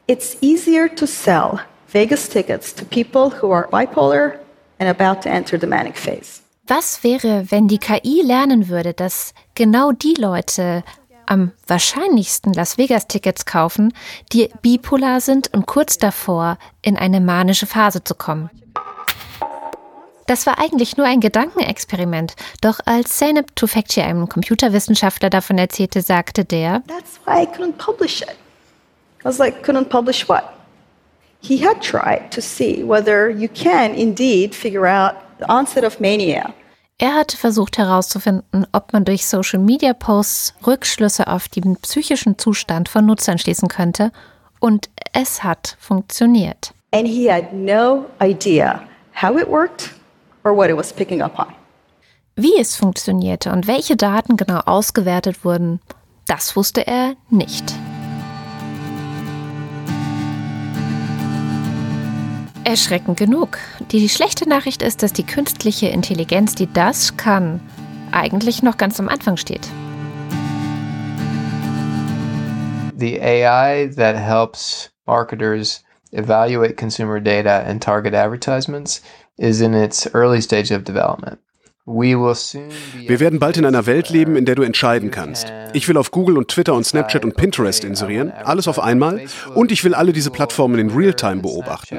it's 0.07 0.35
easier 0.41 0.93
to 0.93 1.05
sell 1.05 1.59
Vegas 1.91 2.29
tickets 2.29 2.73
to 2.75 2.85
people 2.85 3.31
who 3.41 3.51
are 3.51 3.67
bipolar 3.69 4.37
and 4.79 4.89
about 4.89 5.21
to 5.23 5.29
enter 5.29 5.57
the 5.59 5.67
manic 5.67 5.97
phase. 5.97 6.41
Was 6.67 7.03
wäre, 7.03 7.49
wenn 7.49 7.67
die 7.67 7.79
KI 7.79 8.21
lernen 8.21 8.69
würde, 8.69 8.93
dass 8.93 9.33
genau 9.55 9.91
die 9.91 10.13
Leute 10.13 10.83
am 11.25 11.51
wahrscheinlichsten 11.67 12.53
Las 12.53 12.77
Vegas 12.77 13.07
Tickets 13.07 13.45
kaufen, 13.45 13.91
die 14.31 14.49
bipolar 14.61 15.19
sind 15.19 15.51
und 15.53 15.65
kurz 15.65 15.97
davor 15.97 16.57
in 16.83 16.95
eine 16.95 17.21
manische 17.21 17.65
Phase 17.65 18.03
zu 18.03 18.13
kommen? 18.13 18.51
Das 20.27 20.45
war 20.45 20.59
eigentlich 20.59 20.95
nur 20.95 21.07
ein 21.07 21.21
Gedankenexperiment. 21.21 22.35
Doch 22.61 22.79
als 22.85 23.17
Zeynep 23.17 23.55
Tufekci 23.55 24.01
einem 24.01 24.29
Computerwissenschaftler 24.29 25.31
davon 25.31 25.57
erzählte, 25.57 26.03
sagte 26.03 26.45
der, 26.45 26.83
That's 26.87 27.19
why 27.25 27.41
I 27.41 27.47
couldn't 27.47 27.77
publish 27.79 28.21
it. 28.21 28.35
I 29.21 29.25
was 29.25 29.39
like, 29.39 29.65
couldn't 29.65 29.85
publish 29.85 30.29
what? 30.29 30.43
He 31.41 31.57
had 31.65 31.81
tried 31.81 32.31
to 32.31 32.41
see 32.41 32.83
whether 32.83 33.29
you 33.29 33.47
can 33.47 33.93
indeed 33.93 34.53
figure 34.53 34.85
out 34.85 35.15
the 35.39 35.49
onset 35.49 35.83
of 35.83 35.99
mania. 35.99 36.53
Er 37.01 37.15
hatte 37.15 37.37
versucht 37.37 37.77
herauszufinden, 37.77 38.67
ob 38.73 38.91
man 38.91 39.05
durch 39.05 39.25
Social 39.25 39.59
Media 39.59 39.93
Posts 39.93 40.53
Rückschlüsse 40.67 41.27
auf 41.27 41.47
den 41.47 41.77
psychischen 41.77 42.37
Zustand 42.37 42.89
von 42.89 43.05
Nutzern 43.05 43.37
schließen 43.37 43.69
könnte 43.69 44.11
und 44.59 44.89
es 45.13 45.43
hat 45.43 45.77
funktioniert. 45.79 46.73
And 46.91 47.07
he 47.07 47.31
had 47.31 47.53
no 47.53 48.05
idea 48.21 48.83
how 49.13 49.39
it 49.39 49.47
worked 49.47 49.91
or 50.43 50.55
what 50.55 50.69
it 50.69 50.75
was 50.75 50.91
picking 50.91 51.21
up 51.21 51.39
on. 51.39 51.53
Wie 52.35 52.59
es 52.59 52.75
funktionierte 52.75 53.51
und 53.51 53.67
welche 53.67 53.95
Daten 53.95 54.35
genau 54.35 54.59
ausgewertet 54.65 55.45
wurden, 55.45 55.79
das 56.27 56.55
wusste 56.55 56.85
er 56.85 57.15
nicht. 57.29 57.73
Erschreckend 62.63 63.17
genug. 63.17 63.57
Die 63.91 64.09
schlechte 64.09 64.47
Nachricht 64.47 64.81
ist, 64.81 65.01
dass 65.01 65.13
die 65.13 65.25
künstliche 65.25 65.87
Intelligenz, 65.87 66.55
die 66.55 66.71
das 66.71 67.15
kann, 67.17 67.61
eigentlich 68.11 68.63
noch 68.63 68.77
ganz 68.77 68.99
am 68.99 69.07
Anfang 69.07 69.37
steht. 69.37 69.67
The 72.97 73.21
AI 73.21 73.89
that 73.95 74.17
helps 74.17 74.91
marketers 75.07 75.83
evaluate 76.11 76.75
consumer 76.75 77.21
data 77.21 77.59
and 77.59 77.81
target 77.81 78.13
advertisements 78.13 79.01
is 79.37 79.61
in 79.61 79.73
its 79.73 80.05
early 80.13 80.41
stage 80.41 80.71
of 80.71 80.83
development. 80.83 81.39
Wir 81.89 83.19
werden 83.19 83.39
bald 83.39 83.57
in 83.57 83.65
einer 83.65 83.85
Welt 83.85 84.09
leben, 84.09 84.35
in 84.35 84.45
der 84.45 84.55
du 84.55 84.61
entscheiden 84.61 85.11
kannst. 85.11 85.51
Ich 85.73 85.87
will 85.87 85.97
auf 85.97 86.11
Google 86.11 86.37
und 86.37 86.49
Twitter 86.49 86.73
und 86.73 86.85
Snapchat 86.85 87.25
und 87.25 87.35
Pinterest 87.35 87.83
inserieren, 87.83 88.31
alles 88.31 88.67
auf 88.67 88.79
einmal, 88.79 89.21
und 89.55 89.71
ich 89.71 89.83
will 89.83 89.93
alle 89.93 90.13
diese 90.13 90.29
Plattformen 90.29 90.79
in 90.79 90.89
Realtime 90.91 91.41
beobachten. 91.41 91.97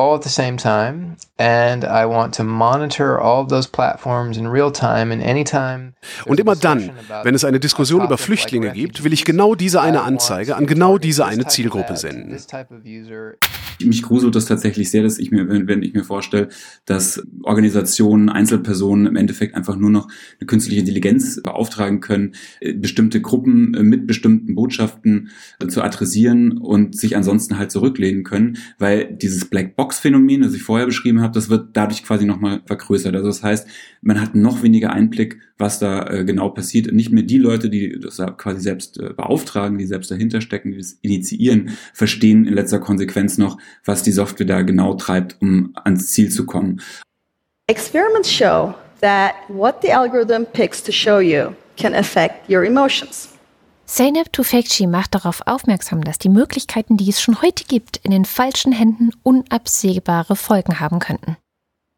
All 0.00 0.14
at 0.14 0.22
the 0.22 0.28
same 0.28 0.56
time 0.56 1.16
and 1.38 1.82
I 1.82 2.06
want 2.06 2.32
to 2.36 2.44
monitor 2.44 3.20
all 3.20 3.42
of 3.42 3.48
those 3.48 3.68
platforms 3.68 4.36
in 4.36 4.46
real 4.46 4.70
time 4.70 5.12
and 5.12 5.20
anytime. 5.20 5.94
Und 6.24 6.38
immer 6.38 6.54
dann, 6.54 6.92
wenn 7.24 7.34
es 7.34 7.44
eine 7.44 7.58
Diskussion 7.58 8.04
über 8.04 8.16
Flüchtlinge 8.16 8.70
gibt, 8.70 9.02
will 9.02 9.12
ich 9.12 9.24
genau 9.24 9.56
diese 9.56 9.80
eine 9.80 10.02
Anzeige 10.02 10.54
an 10.54 10.66
genau 10.66 10.98
diese 10.98 11.26
eine 11.26 11.48
Zielgruppe 11.48 11.96
senden. 11.96 12.38
Mich 13.84 14.02
gruselt 14.02 14.34
das 14.34 14.46
tatsächlich 14.46 14.90
sehr, 14.90 15.02
dass 15.02 15.18
ich 15.18 15.30
mir, 15.30 15.48
wenn 15.48 15.82
ich 15.82 15.94
mir 15.94 16.04
vorstelle, 16.04 16.48
dass 16.84 17.22
Organisationen, 17.42 18.28
Einzelpersonen 18.28 19.06
im 19.06 19.16
Endeffekt 19.16 19.54
einfach 19.54 19.76
nur 19.76 19.90
noch 19.90 20.08
eine 20.40 20.46
künstliche 20.46 20.80
Intelligenz 20.80 21.40
beauftragen 21.42 22.00
können, 22.00 22.34
äh, 22.60 22.72
bestimmte 22.72 23.20
Gruppen 23.20 23.74
äh, 23.74 23.82
mit 23.82 24.06
bestimmten 24.06 24.54
Botschaften 24.54 25.30
äh, 25.60 25.68
zu 25.68 25.82
adressieren 25.82 26.58
und 26.58 26.96
sich 26.96 27.16
ansonsten 27.16 27.58
halt 27.58 27.70
zurücklehnen 27.70 28.24
können, 28.24 28.58
weil 28.78 29.16
dieses 29.16 29.44
Blackbox-Phänomen, 29.46 30.42
das 30.42 30.54
ich 30.54 30.62
vorher 30.62 30.86
beschrieben 30.86 31.20
habe, 31.20 31.34
das 31.34 31.48
wird 31.48 31.70
dadurch 31.74 32.02
quasi 32.04 32.24
nochmal 32.24 32.62
vergrößert. 32.66 33.14
Also 33.14 33.28
das 33.28 33.42
heißt, 33.42 33.68
man 34.02 34.20
hat 34.20 34.34
noch 34.34 34.62
weniger 34.62 34.92
Einblick, 34.92 35.38
was 35.58 35.78
da 35.78 36.06
äh, 36.06 36.24
genau 36.24 36.48
passiert. 36.48 36.92
Nicht 36.92 37.10
mehr 37.10 37.24
die 37.24 37.38
Leute, 37.38 37.68
die 37.68 37.98
das 38.00 38.22
quasi 38.36 38.60
selbst 38.60 38.98
äh, 38.98 39.12
beauftragen, 39.12 39.76
die 39.76 39.86
selbst 39.86 40.10
dahinter 40.10 40.40
stecken, 40.40 40.72
die 40.72 40.78
das 40.78 40.92
initiieren, 41.02 41.76
verstehen 41.92 42.46
in 42.46 42.54
letzter 42.54 42.78
Konsequenz 42.78 43.38
noch, 43.38 43.58
was 43.84 44.02
die 44.02 44.12
Software 44.12 44.46
da 44.46 44.62
genau 44.62 44.94
treibt, 44.94 45.36
um 45.40 45.72
ans 45.84 46.12
Ziel 46.12 46.30
zu 46.30 46.46
kommen. 46.46 46.80
Experiments 47.66 48.32
show 48.32 48.74
that 49.00 49.34
what 49.48 49.82
the 49.82 49.92
algorithm 49.92 50.46
picks 50.46 50.82
to 50.82 50.92
show 50.92 51.18
you 51.18 51.54
can 51.76 51.94
affect 51.94 52.48
your 52.48 52.64
emotions. 52.64 53.28
Zeynep 53.86 54.32
Tufekci 54.34 54.86
macht 54.86 55.14
darauf 55.14 55.40
aufmerksam, 55.46 56.04
dass 56.04 56.18
die 56.18 56.28
Möglichkeiten, 56.28 56.98
die 56.98 57.08
es 57.08 57.22
schon 57.22 57.40
heute 57.40 57.64
gibt, 57.64 57.96
in 58.02 58.10
den 58.10 58.26
falschen 58.26 58.70
Händen 58.70 59.10
unabsehbare 59.22 60.36
Folgen 60.36 60.78
haben 60.78 60.98
könnten. 60.98 61.38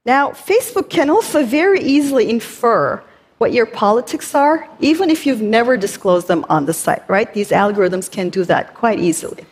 Now, 0.05 0.33
Facebook 0.33 0.89
can 0.89 1.11
also 1.11 1.45
very 1.45 1.81
easily 1.81 2.31
infer 2.31 3.03
what 3.41 3.53
your 3.53 3.67
politics 3.67 4.35
are, 4.35 4.69
even 4.81 5.11
if 5.11 5.27
you've 5.27 5.43
never 5.43 5.77
disclosed 5.77 6.29
them 6.29 6.45
on 6.49 6.67
the 6.67 6.73
site, 6.73 7.03
right? 7.09 7.33
These 7.33 7.51
algorithms 7.51 8.11
can 8.11 8.29
do 8.31 8.45
that 8.45 8.75
quite 8.75 9.01
easily. 9.01 9.45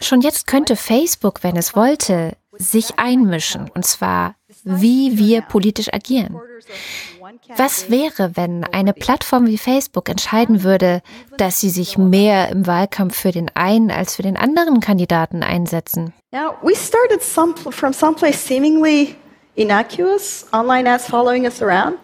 Schon 0.00 0.20
jetzt 0.20 0.46
könnte 0.46 0.76
Facebook, 0.76 1.42
wenn 1.42 1.56
es 1.56 1.74
wollte, 1.74 2.36
sich 2.58 2.98
einmischen, 2.98 3.70
und 3.74 3.86
zwar 3.86 4.34
wie 4.64 5.16
wir 5.16 5.42
politisch 5.42 5.92
agieren. 5.92 6.38
Was 7.56 7.90
wäre, 7.90 8.36
wenn 8.36 8.64
eine 8.64 8.92
Plattform 8.92 9.46
wie 9.46 9.58
Facebook 9.58 10.08
entscheiden 10.08 10.62
würde, 10.62 11.02
dass 11.36 11.60
sie 11.60 11.70
sich 11.70 11.98
mehr 11.98 12.50
im 12.50 12.66
Wahlkampf 12.66 13.16
für 13.16 13.32
den 13.32 13.50
einen 13.54 13.90
als 13.90 14.16
für 14.16 14.22
den 14.22 14.36
anderen 14.36 14.80
Kandidaten 14.80 15.42
einsetzen? 15.42 16.12
Now, 16.32 16.54
we 16.62 16.74
started 16.74 17.22
some, 17.22 17.54
from 17.56 17.92
someplace 17.92 18.44
seemingly 18.44 19.16
innocuous, 19.56 20.46
online 20.52 20.88
ads 20.88 21.06
following 21.06 21.44
us 21.44 21.62
around, 21.62 21.98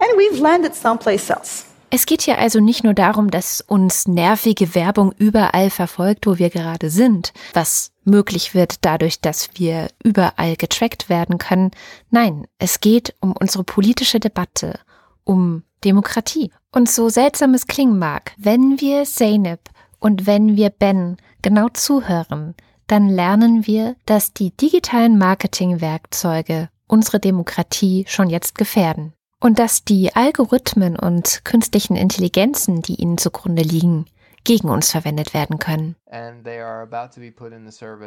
and 0.00 0.10
we've 0.16 0.40
landed 0.40 0.74
someplace 0.74 1.30
else. 1.30 1.64
Es 1.90 2.04
geht 2.04 2.22
hier 2.22 2.38
also 2.38 2.60
nicht 2.60 2.84
nur 2.84 2.92
darum, 2.92 3.30
dass 3.30 3.62
uns 3.62 4.06
nervige 4.06 4.74
Werbung 4.74 5.12
überall 5.16 5.70
verfolgt, 5.70 6.26
wo 6.26 6.38
wir 6.38 6.50
gerade 6.50 6.90
sind, 6.90 7.32
was 7.54 7.92
möglich 8.04 8.54
wird 8.54 8.84
dadurch, 8.84 9.20
dass 9.20 9.48
wir 9.54 9.88
überall 10.04 10.56
getrackt 10.56 11.08
werden 11.08 11.38
können. 11.38 11.70
Nein, 12.10 12.46
es 12.58 12.80
geht 12.80 13.14
um 13.20 13.32
unsere 13.32 13.64
politische 13.64 14.20
Debatte, 14.20 14.78
um 15.24 15.62
Demokratie. 15.84 16.50
Und 16.72 16.90
so 16.90 17.08
seltsam 17.08 17.54
es 17.54 17.66
klingen 17.66 17.98
mag, 17.98 18.32
wenn 18.36 18.80
wir 18.80 19.04
Zeynep 19.04 19.60
und 19.98 20.26
wenn 20.26 20.56
wir 20.56 20.68
Ben 20.70 21.16
genau 21.40 21.68
zuhören, 21.70 22.54
dann 22.86 23.08
lernen 23.08 23.66
wir, 23.66 23.96
dass 24.04 24.32
die 24.34 24.50
digitalen 24.50 25.16
Marketingwerkzeuge 25.16 26.68
unsere 26.86 27.20
Demokratie 27.20 28.04
schon 28.08 28.28
jetzt 28.28 28.56
gefährden. 28.56 29.12
Und 29.40 29.58
dass 29.58 29.84
die 29.84 30.14
Algorithmen 30.14 30.96
und 30.96 31.44
künstlichen 31.44 31.96
Intelligenzen, 31.96 32.82
die 32.82 32.96
ihnen 32.96 33.18
zugrunde 33.18 33.62
liegen, 33.62 34.06
gegen 34.44 34.68
uns 34.68 34.90
verwendet 34.90 35.34
werden 35.34 35.58
können. 35.58 35.94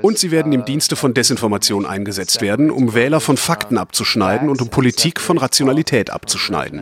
Und 0.02 0.18
sie 0.18 0.32
werden 0.32 0.54
im 0.54 0.66
Dienste 0.66 0.96
von 0.96 1.14
Desinformation 1.14 1.86
eingesetzt 1.86 2.42
werden, 2.42 2.72
um 2.72 2.94
Wähler 2.94 3.22
von 3.22 3.38
Fakten 3.38 3.78
abzuschneiden 3.78 4.50
und 4.50 4.62
um 4.62 4.70
Politik 4.70 5.22
von 5.22 5.38
Rationalität 5.38 6.10
abzuschneiden. 6.10 6.82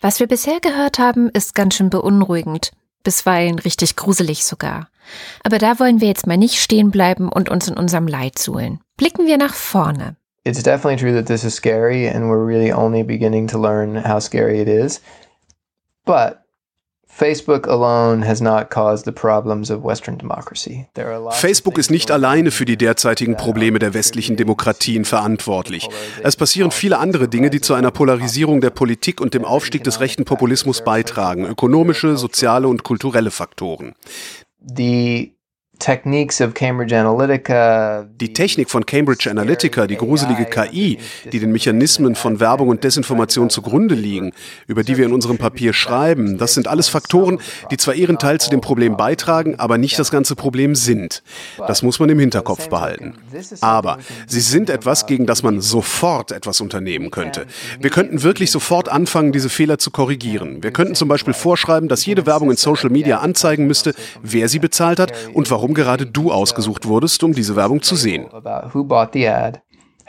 Was 0.00 0.20
wir 0.20 0.28
bisher 0.28 0.60
gehört 0.60 0.98
haben, 0.98 1.28
ist 1.30 1.54
ganz 1.54 1.74
schön 1.74 1.90
beunruhigend, 1.90 2.70
bisweilen 3.02 3.58
richtig 3.58 3.96
gruselig 3.96 4.44
sogar. 4.44 4.88
Aber 5.42 5.58
da 5.58 5.80
wollen 5.80 6.00
wir 6.00 6.08
jetzt 6.08 6.26
mal 6.26 6.36
nicht 6.36 6.60
stehen 6.60 6.90
bleiben 6.90 7.30
und 7.30 7.48
uns 7.48 7.66
in 7.68 7.76
unserem 7.76 8.06
Leid 8.06 8.38
suhlen. 8.38 8.80
Blicken 8.98 9.26
wir 9.26 9.38
nach 9.38 9.54
vorne. 9.54 10.16
It's 10.44 10.62
definitely 10.62 10.96
true 10.96 11.14
that 11.14 11.26
this 11.26 11.44
is 11.44 11.54
scary 11.54 12.08
and 12.08 12.26
we're 12.26 12.44
really 12.44 12.72
only 12.72 13.02
beginning 13.02 13.48
to 13.48 13.58
learn 13.58 14.04
how 14.04 14.20
scary 14.20 14.60
it 14.60 14.68
is. 14.68 15.00
But 16.04 16.42
Facebook 17.18 17.66
alone 17.66 18.24
has 18.24 18.40
not 18.40 18.70
caused 18.70 19.04
the 19.04 19.12
problems 19.12 19.70
of 19.70 19.82
Western 19.84 20.18
democracy. 20.18 20.86
Facebook 21.32 21.78
ist 21.78 21.90
nicht 21.90 22.10
alleine 22.10 22.50
für 22.50 22.64
die 22.64 22.76
derzeitigen 22.76 23.36
Probleme 23.36 23.78
der 23.78 23.92
westlichen 23.92 24.36
Demokratien 24.36 25.04
verantwortlich. 25.04 25.88
Es 26.22 26.36
passieren 26.36 26.70
viele 26.70 26.98
andere 26.98 27.28
Dinge, 27.28 27.50
die 27.50 27.60
zu 27.60 27.74
einer 27.74 27.90
Polarisierung 27.90 28.60
der 28.60 28.70
Politik 28.70 29.20
und 29.20 29.34
dem 29.34 29.44
Aufstieg 29.44 29.84
des 29.84 30.00
rechten 30.00 30.24
Populismus 30.24 30.82
beitragen, 30.82 31.44
ökonomische, 31.44 32.16
soziale 32.16 32.68
und 32.68 32.84
kulturelle 32.84 33.30
Faktoren. 33.30 33.94
The 34.60 35.37
Die 38.20 38.32
Technik 38.32 38.68
von 38.68 38.84
Cambridge 38.84 39.30
Analytica, 39.30 39.86
die 39.86 39.96
gruselige 39.96 40.44
KI, 40.44 40.98
die 41.32 41.38
den 41.38 41.52
Mechanismen 41.52 42.16
von 42.16 42.40
Werbung 42.40 42.68
und 42.68 42.82
Desinformation 42.82 43.48
zugrunde 43.48 43.94
liegen, 43.94 44.32
über 44.66 44.82
die 44.82 44.96
wir 44.96 45.06
in 45.06 45.12
unserem 45.12 45.38
Papier 45.38 45.72
schreiben, 45.72 46.36
das 46.36 46.54
sind 46.54 46.66
alles 46.66 46.88
Faktoren, 46.88 47.38
die 47.70 47.76
zwar 47.76 47.94
ihren 47.94 48.18
Teil 48.18 48.40
zu 48.40 48.50
dem 48.50 48.60
Problem 48.60 48.96
beitragen, 48.96 49.54
aber 49.58 49.78
nicht 49.78 49.98
das 49.98 50.10
ganze 50.10 50.34
Problem 50.34 50.74
sind. 50.74 51.22
Das 51.66 51.82
muss 51.82 52.00
man 52.00 52.08
im 52.08 52.18
Hinterkopf 52.18 52.68
behalten. 52.68 53.14
Aber 53.60 53.98
sie 54.26 54.40
sind 54.40 54.70
etwas, 54.70 55.06
gegen 55.06 55.26
das 55.26 55.44
man 55.44 55.60
sofort 55.60 56.32
etwas 56.32 56.60
unternehmen 56.60 57.10
könnte. 57.12 57.46
Wir 57.80 57.90
könnten 57.90 58.22
wirklich 58.24 58.50
sofort 58.50 58.88
anfangen, 58.88 59.30
diese 59.30 59.48
Fehler 59.48 59.78
zu 59.78 59.92
korrigieren. 59.92 60.62
Wir 60.62 60.72
könnten 60.72 60.96
zum 60.96 61.08
Beispiel 61.08 61.34
vorschreiben, 61.34 61.88
dass 61.88 62.04
jede 62.04 62.26
Werbung 62.26 62.50
in 62.50 62.56
Social 62.56 62.90
Media 62.90 63.18
anzeigen 63.18 63.66
müsste, 63.68 63.94
wer 64.22 64.48
sie 64.48 64.58
bezahlt 64.58 64.98
hat 64.98 65.12
und 65.32 65.50
warum 65.50 65.67
warum 65.68 65.74
gerade 65.74 66.06
du 66.06 66.32
ausgesucht 66.32 66.86
wurdest, 66.86 67.22
um 67.22 67.32
diese 67.32 67.54
Werbung 67.54 67.82
zu 67.82 67.94
sehen. 67.94 68.26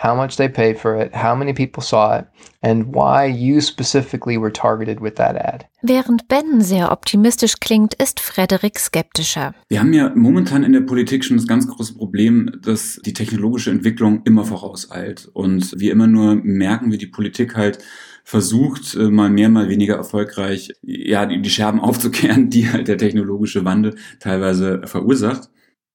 how 0.02 0.15
much 0.15 0.38
they 0.38 0.48
paid 0.48 0.80
for 0.80 0.95
it, 0.95 1.13
how 1.13 1.36
many 1.36 1.52
people 1.52 1.84
saw 1.84 2.19
it, 2.19 2.26
and 2.62 2.95
why 2.95 3.26
you 3.26 3.60
specifically 3.60 4.38
were 4.38 4.50
targeted 4.50 5.02
with 5.02 5.15
that 5.15 5.36
ad. 5.36 5.65
Während 5.82 6.30
Ben 6.30 6.62
sehr 6.62 6.93
optimistisch 6.93 7.60
klingt, 7.60 7.95
ist 7.95 8.22
Frederik 8.22 8.80
skeptischer. 8.80 9.54
Wir 9.67 9.82
haben 9.82 9.91
ja 9.91 10.10
momentan 10.15 10.63
in 10.63 10.72
der 10.72 10.82
Politik 10.82 11.26
schon 11.26 11.36
das 11.36 11.48
ganz 11.48 11.67
große 11.67 11.95
Problem, 11.95 12.50
dass 12.62 13.02
die 13.04 13.12
technologische 13.12 13.72
Entwicklung 13.72 14.22
immer 14.24 14.45
vorauseilt 14.45 15.30
und 15.34 15.78
wir 15.78 15.91
immer 15.91 16.08
nur 16.08 16.36
merken, 16.36 16.93
wie 16.93 16.98
die 16.98 17.08
Politik 17.08 17.58
halt 17.58 17.80
versucht, 18.24 18.96
äh, 18.96 19.10
mal 19.10 19.30
mehr, 19.30 19.50
mal 19.50 19.70
weniger 19.70 19.96
erfolgreich, 19.96 20.74
ja, 20.82 21.26
die 21.26 21.50
Scherben 21.50 21.80
aufzukehren, 21.80 22.50
die 22.50 22.70
halt 22.70 22.88
der 22.88 22.98
technologische 22.98 23.66
Wandel 23.66 23.96
teilweise 24.20 24.82
verursacht. 24.86 25.50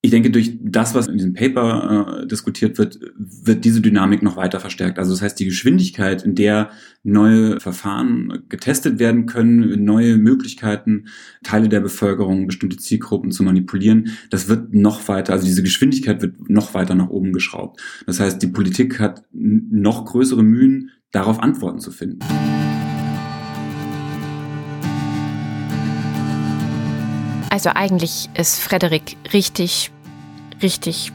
Ich 0.05 0.11
denke, 0.11 0.31
durch 0.31 0.59
das, 0.61 0.95
was 0.95 1.09
in 1.09 1.15
diesem 1.17 1.33
Paper 1.33 2.25
äh, 2.25 2.27
diskutiert 2.27 2.77
wird, 2.77 3.01
wird 3.17 3.65
diese 3.65 3.81
Dynamik 3.81 4.23
noch 4.23 4.37
weiter 4.37 4.61
verstärkt. 4.61 4.99
Also 4.99 5.13
das 5.13 5.23
heißt, 5.23 5.41
die 5.41 5.47
Geschwindigkeit, 5.47 6.23
in 6.23 6.35
der 6.35 6.69
neue 7.05 7.59
Verfahren 7.59 8.43
getestet 8.51 8.99
werden 8.99 9.25
können, 9.25 9.83
neue 9.83 10.19
Möglichkeiten, 10.19 11.07
Teile 11.43 11.71
der 11.71 11.81
Bevölkerung, 11.81 12.47
bestimmte 12.47 12.77
Zielgruppen 12.77 13.33
zu 13.33 13.45
manipulieren, 13.45 14.11
das 14.29 14.47
wird 14.47 14.75
noch 14.75 15.09
weiter, 15.09 15.33
also 15.33 15.47
diese 15.47 15.63
Geschwindigkeit 15.63 16.21
wird 16.21 16.51
noch 16.51 16.75
weiter 16.75 16.95
nach 16.95 17.09
oben 17.09 17.33
geschraubt. 17.33 17.81
Das 18.07 18.21
heißt, 18.21 18.43
die 18.43 18.49
Politik 18.49 19.01
hat 19.01 19.23
noch 19.33 20.05
größere 20.05 20.43
Mühen, 20.43 20.91
darauf 21.15 21.41
Antworten 21.41 21.81
zu 21.81 21.91
finden. 21.91 22.19
Also 27.51 27.71
eigentlich 27.71 28.29
ist 28.37 28.59
Frederik 28.59 29.17
richtig, 29.33 29.93
richtig, 30.61 31.13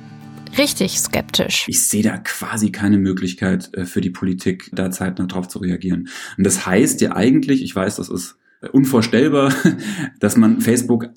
richtig 0.58 1.00
skeptisch. 1.00 1.66
Ich 1.68 1.86
sehe 1.86 2.02
da 2.02 2.18
quasi 2.18 2.72
keine 2.72 2.98
Möglichkeit 2.98 3.74
äh, 3.74 3.86
für 3.86 4.00
die 4.00 4.10
Politik, 4.10 4.70
da 4.72 4.90
zeitnah 4.90 5.26
drauf 5.26 5.50
zu 5.50 5.60
reagieren. 5.60 6.08
Und 6.38 6.46
das 6.46 6.66
heißt 6.66 7.02
ja 7.02 7.14
eigentlich, 7.14 7.62
ich 7.62 7.76
weiß, 7.76 7.98
das 7.98 8.08
ist 8.08 8.38
unvorstellbar, 8.72 9.54
dass 10.20 10.38
man 10.38 10.62
Facebook 10.62 11.10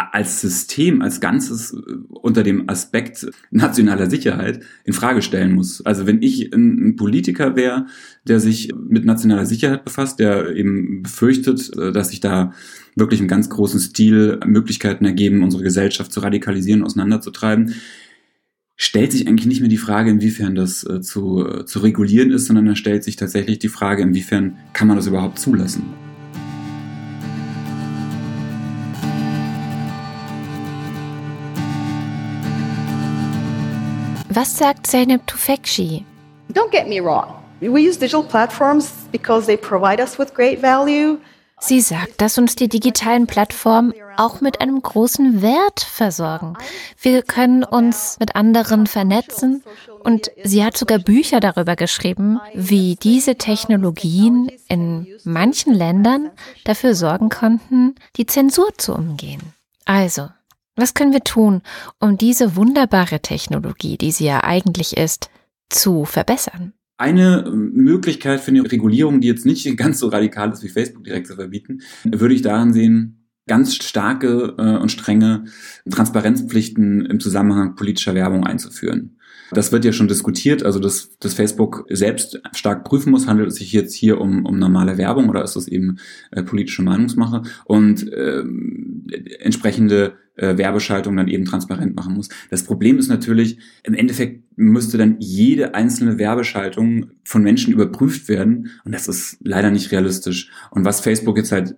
als 0.00 0.40
System, 0.40 1.02
als 1.02 1.20
Ganzes 1.20 1.72
äh, 1.72 1.92
unter 2.08 2.42
dem 2.42 2.68
Aspekt 2.68 3.30
nationaler 3.50 4.08
Sicherheit 4.10 4.60
in 4.84 4.92
Frage 4.92 5.22
stellen 5.22 5.52
muss. 5.54 5.84
Also 5.84 6.06
wenn 6.06 6.22
ich 6.22 6.52
ein, 6.54 6.96
Politiker 6.96 7.56
wäre, 7.56 7.86
der 8.26 8.40
sich 8.40 8.72
mit 8.74 9.04
nationaler 9.04 9.46
Sicherheit 9.46 9.84
befasst, 9.84 10.18
der 10.18 10.54
eben 10.54 11.02
befürchtet, 11.02 11.70
äh, 11.76 11.92
dass 11.92 12.10
sich 12.10 12.20
da 12.20 12.52
wirklich 12.96 13.20
im 13.20 13.28
ganz 13.28 13.48
großen 13.48 13.80
Stil 13.80 14.40
Möglichkeiten 14.44 15.04
ergeben, 15.04 15.42
unsere 15.42 15.62
Gesellschaft 15.62 16.12
zu 16.12 16.20
radikalisieren, 16.20 16.82
auseinanderzutreiben, 16.82 17.74
stellt 18.76 19.12
sich 19.12 19.26
eigentlich 19.26 19.46
nicht 19.46 19.60
mehr 19.60 19.68
die 19.68 19.76
Frage, 19.76 20.10
inwiefern 20.10 20.54
das 20.54 20.84
äh, 20.84 21.00
zu, 21.00 21.64
zu 21.64 21.80
regulieren 21.80 22.30
ist, 22.30 22.46
sondern 22.46 22.66
da 22.66 22.76
stellt 22.76 23.04
sich 23.04 23.16
tatsächlich 23.16 23.58
die 23.58 23.68
Frage, 23.68 24.02
inwiefern 24.02 24.56
kann 24.72 24.88
man 24.88 24.96
das 24.96 25.06
überhaupt 25.06 25.38
zulassen. 25.38 26.07
Was 34.38 34.56
sagt 34.56 34.86
Zeynep 34.86 35.26
Tufekci? 35.26 36.04
Don't 36.52 36.70
get 36.70 36.86
me 36.86 37.00
wrong. 37.00 37.42
We 37.60 37.80
use 37.80 37.98
digital 37.98 38.22
platforms 38.22 38.92
because 39.10 39.46
they 39.46 39.56
provide 39.56 40.00
us 40.00 40.16
with 40.16 40.32
great 40.32 40.62
value. 40.62 41.18
Sie 41.58 41.80
sagt, 41.80 42.20
dass 42.20 42.38
uns 42.38 42.54
die 42.54 42.68
digitalen 42.68 43.26
Plattformen 43.26 43.92
auch 44.16 44.40
mit 44.40 44.60
einem 44.60 44.80
großen 44.80 45.42
Wert 45.42 45.80
versorgen. 45.80 46.56
Wir 47.02 47.22
können 47.22 47.64
uns 47.64 48.16
mit 48.20 48.36
anderen 48.36 48.86
vernetzen 48.86 49.64
und 50.04 50.30
sie 50.44 50.64
hat 50.64 50.76
sogar 50.76 51.00
Bücher 51.00 51.40
darüber 51.40 51.74
geschrieben, 51.74 52.38
wie 52.54 52.94
diese 52.94 53.38
Technologien 53.38 54.52
in 54.68 55.08
manchen 55.24 55.74
Ländern 55.74 56.30
dafür 56.62 56.94
sorgen 56.94 57.28
konnten, 57.28 57.96
die 58.14 58.26
Zensur 58.26 58.68
zu 58.78 58.94
umgehen. 58.94 59.42
Also, 59.84 60.28
was 60.78 60.94
können 60.94 61.12
wir 61.12 61.24
tun, 61.24 61.62
um 62.00 62.16
diese 62.16 62.56
wunderbare 62.56 63.20
Technologie, 63.20 63.98
die 63.98 64.12
sie 64.12 64.26
ja 64.26 64.44
eigentlich 64.44 64.96
ist, 64.96 65.30
zu 65.68 66.04
verbessern? 66.04 66.72
Eine 66.96 67.50
Möglichkeit 67.52 68.40
für 68.40 68.50
eine 68.50 68.70
Regulierung, 68.70 69.20
die 69.20 69.28
jetzt 69.28 69.46
nicht 69.46 69.76
ganz 69.76 69.98
so 70.00 70.08
radikal 70.08 70.50
ist 70.50 70.62
wie 70.62 70.68
Facebook 70.68 71.04
direkt 71.04 71.26
zu 71.26 71.36
verbieten, 71.36 71.80
würde 72.04 72.34
ich 72.34 72.42
daran 72.42 72.72
sehen, 72.72 73.18
ganz 73.46 73.74
starke 73.74 74.54
äh, 74.58 74.76
und 74.76 74.92
strenge 74.92 75.44
Transparenzpflichten 75.90 77.06
im 77.06 77.18
Zusammenhang 77.20 77.74
politischer 77.74 78.14
Werbung 78.14 78.44
einzuführen. 78.44 79.18
Das 79.50 79.72
wird 79.72 79.84
ja 79.84 79.92
schon 79.92 80.08
diskutiert, 80.08 80.62
also 80.62 80.78
dass, 80.78 81.16
dass 81.18 81.34
Facebook 81.34 81.86
selbst 81.88 82.40
stark 82.52 82.84
prüfen 82.84 83.10
muss, 83.10 83.26
handelt 83.26 83.48
es 83.48 83.54
sich 83.56 83.72
jetzt 83.72 83.94
hier 83.94 84.20
um, 84.20 84.44
um 84.44 84.58
normale 84.58 84.98
Werbung 84.98 85.30
oder 85.30 85.42
ist 85.42 85.56
das 85.56 85.68
eben 85.68 85.98
äh, 86.30 86.42
politische 86.42 86.82
Meinungsmache 86.82 87.42
und 87.64 88.12
äh, 88.12 88.42
entsprechende 89.40 90.18
äh, 90.38 90.56
Werbeschaltung 90.56 91.16
dann 91.16 91.28
eben 91.28 91.44
transparent 91.44 91.96
machen 91.96 92.14
muss. 92.14 92.28
Das 92.50 92.62
Problem 92.62 92.98
ist 92.98 93.08
natürlich, 93.08 93.58
im 93.82 93.94
Endeffekt 93.94 94.44
müsste 94.56 94.98
dann 94.98 95.16
jede 95.20 95.74
einzelne 95.74 96.18
Werbeschaltung 96.18 97.10
von 97.24 97.42
Menschen 97.42 97.72
überprüft 97.72 98.28
werden 98.28 98.70
und 98.84 98.92
das 98.92 99.06
ist 99.06 99.38
leider 99.42 99.70
nicht 99.70 99.92
realistisch. 99.92 100.50
Und 100.70 100.84
was 100.84 101.00
Facebook 101.00 101.36
jetzt 101.36 101.52
halt 101.52 101.76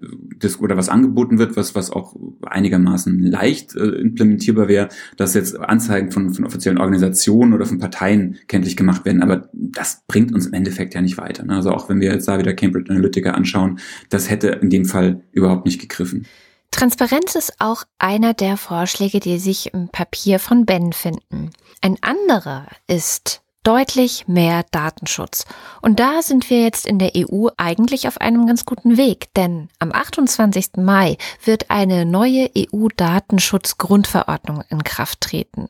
oder 0.61 0.77
was 0.77 0.89
angeboten 0.89 1.39
wird, 1.39 1.57
was 1.57 1.75
was 1.75 1.91
auch 1.91 2.17
einigermaßen 2.43 3.19
leicht 3.23 3.77
äh, 3.77 3.85
implementierbar 3.85 4.69
wäre, 4.69 4.89
dass 5.17 5.35
jetzt 5.35 5.59
Anzeigen 5.61 6.11
von, 6.11 6.33
von 6.33 6.47
offiziellen 6.47 6.79
Organisationen 6.79 7.53
oder 7.53 7.67
von 7.67 7.79
Parteien 7.79 8.37
kenntlich 8.49 8.77
gemacht 8.77 9.05
werden, 9.05 9.23
aber 9.23 9.51
das 9.53 10.05
bringt 10.07 10.33
uns 10.33 10.47
im 10.47 10.55
Endeffekt 10.55 10.95
ja 10.95 11.03
nicht 11.03 11.19
weiter. 11.19 11.45
Ne? 11.45 11.55
Also 11.57 11.73
auch 11.73 11.89
wenn 11.89 12.01
wir 12.01 12.13
jetzt 12.13 12.29
da 12.29 12.39
wieder 12.39 12.55
Cambridge 12.55 12.91
Analytica 12.91 13.33
anschauen, 13.33 13.79
das 14.09 14.31
hätte 14.31 14.49
in 14.49 14.71
dem 14.71 14.87
Fall 14.87 15.23
überhaupt 15.33 15.67
nicht 15.67 15.81
gegriffen. 15.81 16.27
Transparenz 16.71 17.35
ist 17.35 17.61
auch 17.61 17.85
einer 17.99 18.35
der 18.35 18.57
Vorschläge, 18.57 19.21
die 19.21 19.39
sich 19.39 19.75
im 19.75 19.89
Papier 19.89 20.39
von 20.39 20.67
Ben 20.67 20.93
finden. 20.93 21.51
Ein 21.83 21.97
anderer 22.03 22.67
ist 22.87 23.43
deutlich 23.63 24.27
mehr 24.27 24.65
Datenschutz. 24.71 25.45
Und 25.83 26.01
da 26.01 26.23
sind 26.23 26.49
wir 26.49 26.63
jetzt 26.63 26.87
in 26.87 26.99
der 26.99 27.13
EU 27.15 27.49
eigentlich 27.59 28.09
auf 28.09 28.19
einem 28.19 28.47
ganz 28.47 28.65
guten 28.65 28.97
Weg, 28.97 29.35
denn 29.35 29.69
am 29.79 29.93
28. 29.93 30.79
Mai 30.79 31.19
wird 31.45 31.71
eine 31.71 32.07
neue 32.07 32.51
EU-Datenschutzgrundverordnung 32.57 34.63
in 34.71 34.83
Kraft 34.83 35.21
treten. 35.21 35.69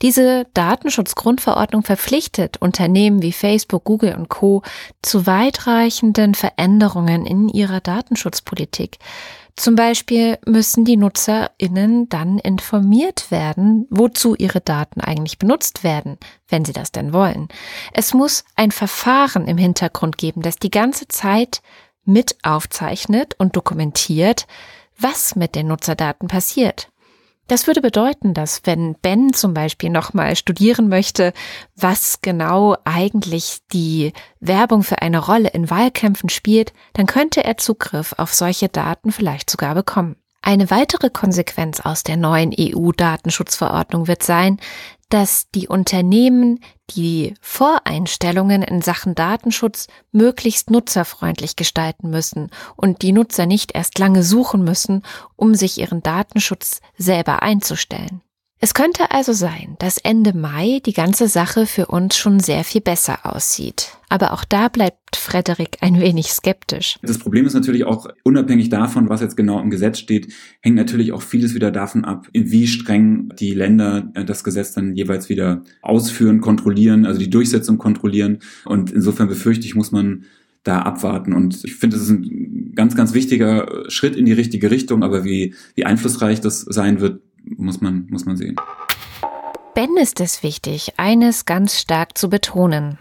Diese 0.00 0.46
Datenschutzgrundverordnung 0.54 1.82
verpflichtet 1.82 2.58
Unternehmen 2.58 3.20
wie 3.20 3.32
Facebook, 3.32 3.82
Google 3.82 4.14
und 4.14 4.28
Co 4.28 4.62
zu 5.02 5.26
weitreichenden 5.26 6.36
Veränderungen 6.36 7.26
in 7.26 7.48
ihrer 7.48 7.80
Datenschutzpolitik. 7.80 9.00
Zum 9.56 9.76
Beispiel 9.76 10.38
müssen 10.46 10.84
die 10.84 10.96
NutzerInnen 10.96 12.08
dann 12.08 12.38
informiert 12.38 13.30
werden, 13.30 13.86
wozu 13.88 14.34
ihre 14.34 14.60
Daten 14.60 15.00
eigentlich 15.00 15.38
benutzt 15.38 15.84
werden, 15.84 16.18
wenn 16.48 16.64
sie 16.64 16.72
das 16.72 16.90
denn 16.90 17.12
wollen. 17.12 17.48
Es 17.92 18.14
muss 18.14 18.44
ein 18.56 18.72
Verfahren 18.72 19.46
im 19.46 19.56
Hintergrund 19.56 20.18
geben, 20.18 20.42
das 20.42 20.56
die 20.56 20.70
ganze 20.70 21.06
Zeit 21.06 21.62
mit 22.04 22.36
aufzeichnet 22.42 23.34
und 23.38 23.54
dokumentiert, 23.54 24.46
was 24.98 25.36
mit 25.36 25.54
den 25.54 25.68
Nutzerdaten 25.68 26.26
passiert. 26.26 26.88
Das 27.46 27.66
würde 27.66 27.82
bedeuten, 27.82 28.32
dass 28.32 28.62
wenn 28.64 28.94
Ben 28.94 29.34
zum 29.34 29.52
Beispiel 29.52 29.90
nochmal 29.90 30.34
studieren 30.34 30.88
möchte, 30.88 31.34
was 31.76 32.20
genau 32.22 32.76
eigentlich 32.84 33.58
die 33.72 34.12
Werbung 34.40 34.82
für 34.82 35.02
eine 35.02 35.18
Rolle 35.18 35.50
in 35.50 35.68
Wahlkämpfen 35.68 36.30
spielt, 36.30 36.72
dann 36.94 37.06
könnte 37.06 37.44
er 37.44 37.58
Zugriff 37.58 38.14
auf 38.16 38.32
solche 38.32 38.68
Daten 38.68 39.12
vielleicht 39.12 39.50
sogar 39.50 39.74
bekommen. 39.74 40.16
Eine 40.46 40.70
weitere 40.70 41.08
Konsequenz 41.08 41.80
aus 41.80 42.02
der 42.02 42.18
neuen 42.18 42.54
EU-Datenschutzverordnung 42.58 44.08
wird 44.08 44.22
sein, 44.22 44.58
dass 45.08 45.50
die 45.54 45.68
Unternehmen 45.68 46.60
die 46.90 47.34
Voreinstellungen 47.40 48.62
in 48.62 48.82
Sachen 48.82 49.14
Datenschutz 49.14 49.86
möglichst 50.12 50.70
nutzerfreundlich 50.70 51.56
gestalten 51.56 52.10
müssen 52.10 52.50
und 52.76 53.02
die 53.02 53.12
Nutzer 53.12 53.46
nicht 53.46 53.72
erst 53.74 53.98
lange 53.98 54.22
suchen 54.22 54.64
müssen, 54.64 55.02
um 55.36 55.54
sich 55.54 55.78
ihren 55.78 56.02
Datenschutz 56.02 56.80
selber 56.96 57.42
einzustellen. 57.42 58.22
Es 58.60 58.72
könnte 58.72 59.10
also 59.10 59.32
sein, 59.32 59.76
dass 59.78 59.98
Ende 59.98 60.36
Mai 60.36 60.80
die 60.86 60.92
ganze 60.92 61.28
Sache 61.28 61.66
für 61.66 61.86
uns 61.86 62.16
schon 62.16 62.40
sehr 62.40 62.64
viel 62.64 62.80
besser 62.80 63.18
aussieht. 63.24 63.98
Aber 64.08 64.32
auch 64.32 64.44
da 64.44 64.68
bleibt 64.68 65.16
Frederik 65.16 65.78
ein 65.80 66.00
wenig 66.00 66.28
skeptisch. 66.28 66.98
Das 67.02 67.18
Problem 67.18 67.46
ist 67.46 67.54
natürlich 67.54 67.84
auch, 67.84 68.06
unabhängig 68.22 68.68
davon, 68.68 69.08
was 69.08 69.20
jetzt 69.20 69.36
genau 69.36 69.60
im 69.60 69.70
Gesetz 69.70 69.98
steht, 69.98 70.32
hängt 70.60 70.76
natürlich 70.76 71.12
auch 71.12 71.22
vieles 71.22 71.54
wieder 71.54 71.70
davon 71.70 72.04
ab, 72.04 72.28
wie 72.32 72.66
streng 72.66 73.30
die 73.38 73.54
Länder 73.54 74.10
äh, 74.14 74.24
das 74.24 74.44
Gesetz 74.44 74.72
dann 74.72 74.94
jeweils 74.94 75.28
wieder 75.28 75.62
ausführen, 75.82 76.40
kontrollieren, 76.40 77.06
also 77.06 77.18
die 77.18 77.30
Durchsetzung 77.30 77.78
kontrollieren. 77.78 78.38
Und 78.64 78.92
insofern 78.92 79.28
befürchte 79.28 79.66
ich, 79.66 79.74
muss 79.74 79.92
man 79.92 80.24
da 80.62 80.80
abwarten. 80.80 81.32
Und 81.34 81.62
ich 81.64 81.74
finde, 81.74 81.96
es 81.96 82.04
ist 82.04 82.10
ein 82.10 82.72
ganz, 82.74 82.96
ganz 82.96 83.12
wichtiger 83.14 83.84
Schritt 83.88 84.16
in 84.16 84.24
die 84.24 84.32
richtige 84.32 84.70
Richtung, 84.70 85.02
aber 85.02 85.24
wie, 85.24 85.54
wie 85.74 85.84
einflussreich 85.84 86.40
das 86.40 86.60
sein 86.62 87.00
wird, 87.00 87.20
muss 87.56 87.80
man, 87.80 88.06
muss 88.10 88.24
man 88.24 88.36
sehen. 88.36 88.56
Ben 89.74 89.96
ist 89.96 90.20
es 90.20 90.42
wichtig, 90.42 90.94
eines 90.98 91.46
ganz 91.46 91.80
stark 91.80 92.16
zu 92.16 92.30
betonen. 92.30 92.98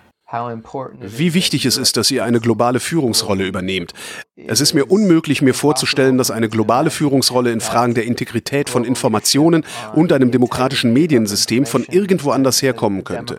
Wie 0.99 1.35
wichtig 1.35 1.67
es 1.67 1.77
ist, 1.77 1.95
dass 1.95 2.09
ihr 2.09 2.23
eine 2.23 2.39
globale 2.39 2.79
Führungsrolle 2.79 3.45
übernehmt. 3.45 3.93
Es 4.35 4.61
ist 4.61 4.73
mir 4.73 4.85
unmöglich, 4.85 5.43
mir 5.43 5.53
vorzustellen, 5.53 6.17
dass 6.17 6.31
eine 6.31 6.49
globale 6.49 6.89
Führungsrolle 6.89 7.51
in 7.51 7.61
Fragen 7.61 7.93
der 7.93 8.05
Integrität 8.05 8.67
von 8.67 8.83
Informationen 8.83 9.63
und 9.93 10.11
einem 10.11 10.31
demokratischen 10.31 10.91
Mediensystem 10.91 11.67
von 11.67 11.85
irgendwo 11.87 12.31
anders 12.31 12.63
herkommen 12.63 13.03
könnte. 13.03 13.37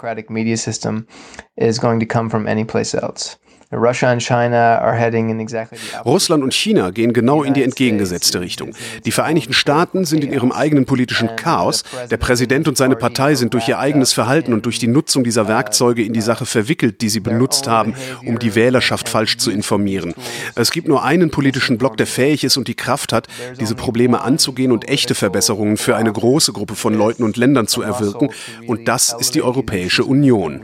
Russland 6.05 6.43
und 6.43 6.55
China 6.55 6.91
gehen 6.91 7.13
genau 7.13 7.43
in 7.43 7.55
die 7.55 7.63
entgegengesetzte 7.63 8.41
Richtung. 8.41 8.71
Die 9.05 9.13
Vereinigten 9.13 9.53
Staaten 9.53 10.05
sind 10.05 10.25
in 10.25 10.33
ihrem 10.33 10.53
eigenen 10.53 10.85
politischen 10.85 11.37
Chaos. 11.37 11.85
Der 12.11 12.17
Präsident 12.17 12.69
und 12.69 12.77
seine 12.77 12.97
Partei 12.97 13.35
sind 13.35 13.55
durch 13.55 13.69
ihr 13.69 13.79
eigenes 13.79 14.13
Verhalten 14.13 14.53
und 14.53 14.65
durch 14.67 14.79
die 14.79 14.87
Nutzung 14.87 15.25
dieser 15.25 15.49
Werkzeuge 15.49 16.03
in 16.05 16.13
die 16.13 16.21
Sache 16.21 16.47
verwickelt, 16.47 17.01
die 17.01 17.09
sie 17.09 17.21
benutzt 17.21 17.69
haben, 17.69 17.95
um 18.27 18.39
die 18.39 18.55
Wählerschaft 18.55 19.09
falsch 19.09 19.39
zu 19.39 19.51
informieren. 19.51 20.15
Es 20.55 20.71
gibt 20.71 20.89
nur 20.89 21.05
einen 21.05 21.31
politischen 21.31 21.79
Block, 21.79 21.97
der 21.97 22.07
fähig 22.07 22.45
ist 22.45 22.57
und 22.57 22.69
die 22.69 22.75
Kraft 22.75 23.13
hat, 23.13 23.29
diese 23.61 23.75
Probleme 23.75 24.23
anzugehen 24.23 24.73
und 24.73 24.89
echte 24.89 25.15
Verbesserungen 25.15 25.77
für 25.77 25.97
eine 25.97 26.13
große 26.13 26.53
Gruppe 26.53 26.75
von 26.75 26.95
Leuten 26.95 27.25
und 27.25 27.37
Ländern 27.37 27.67
zu 27.67 27.83
erwirken. 27.83 28.31
Und 28.67 28.89
das 28.89 29.15
ist 29.19 29.35
die 29.35 29.43
Europäische 29.43 30.05
Union 30.05 30.63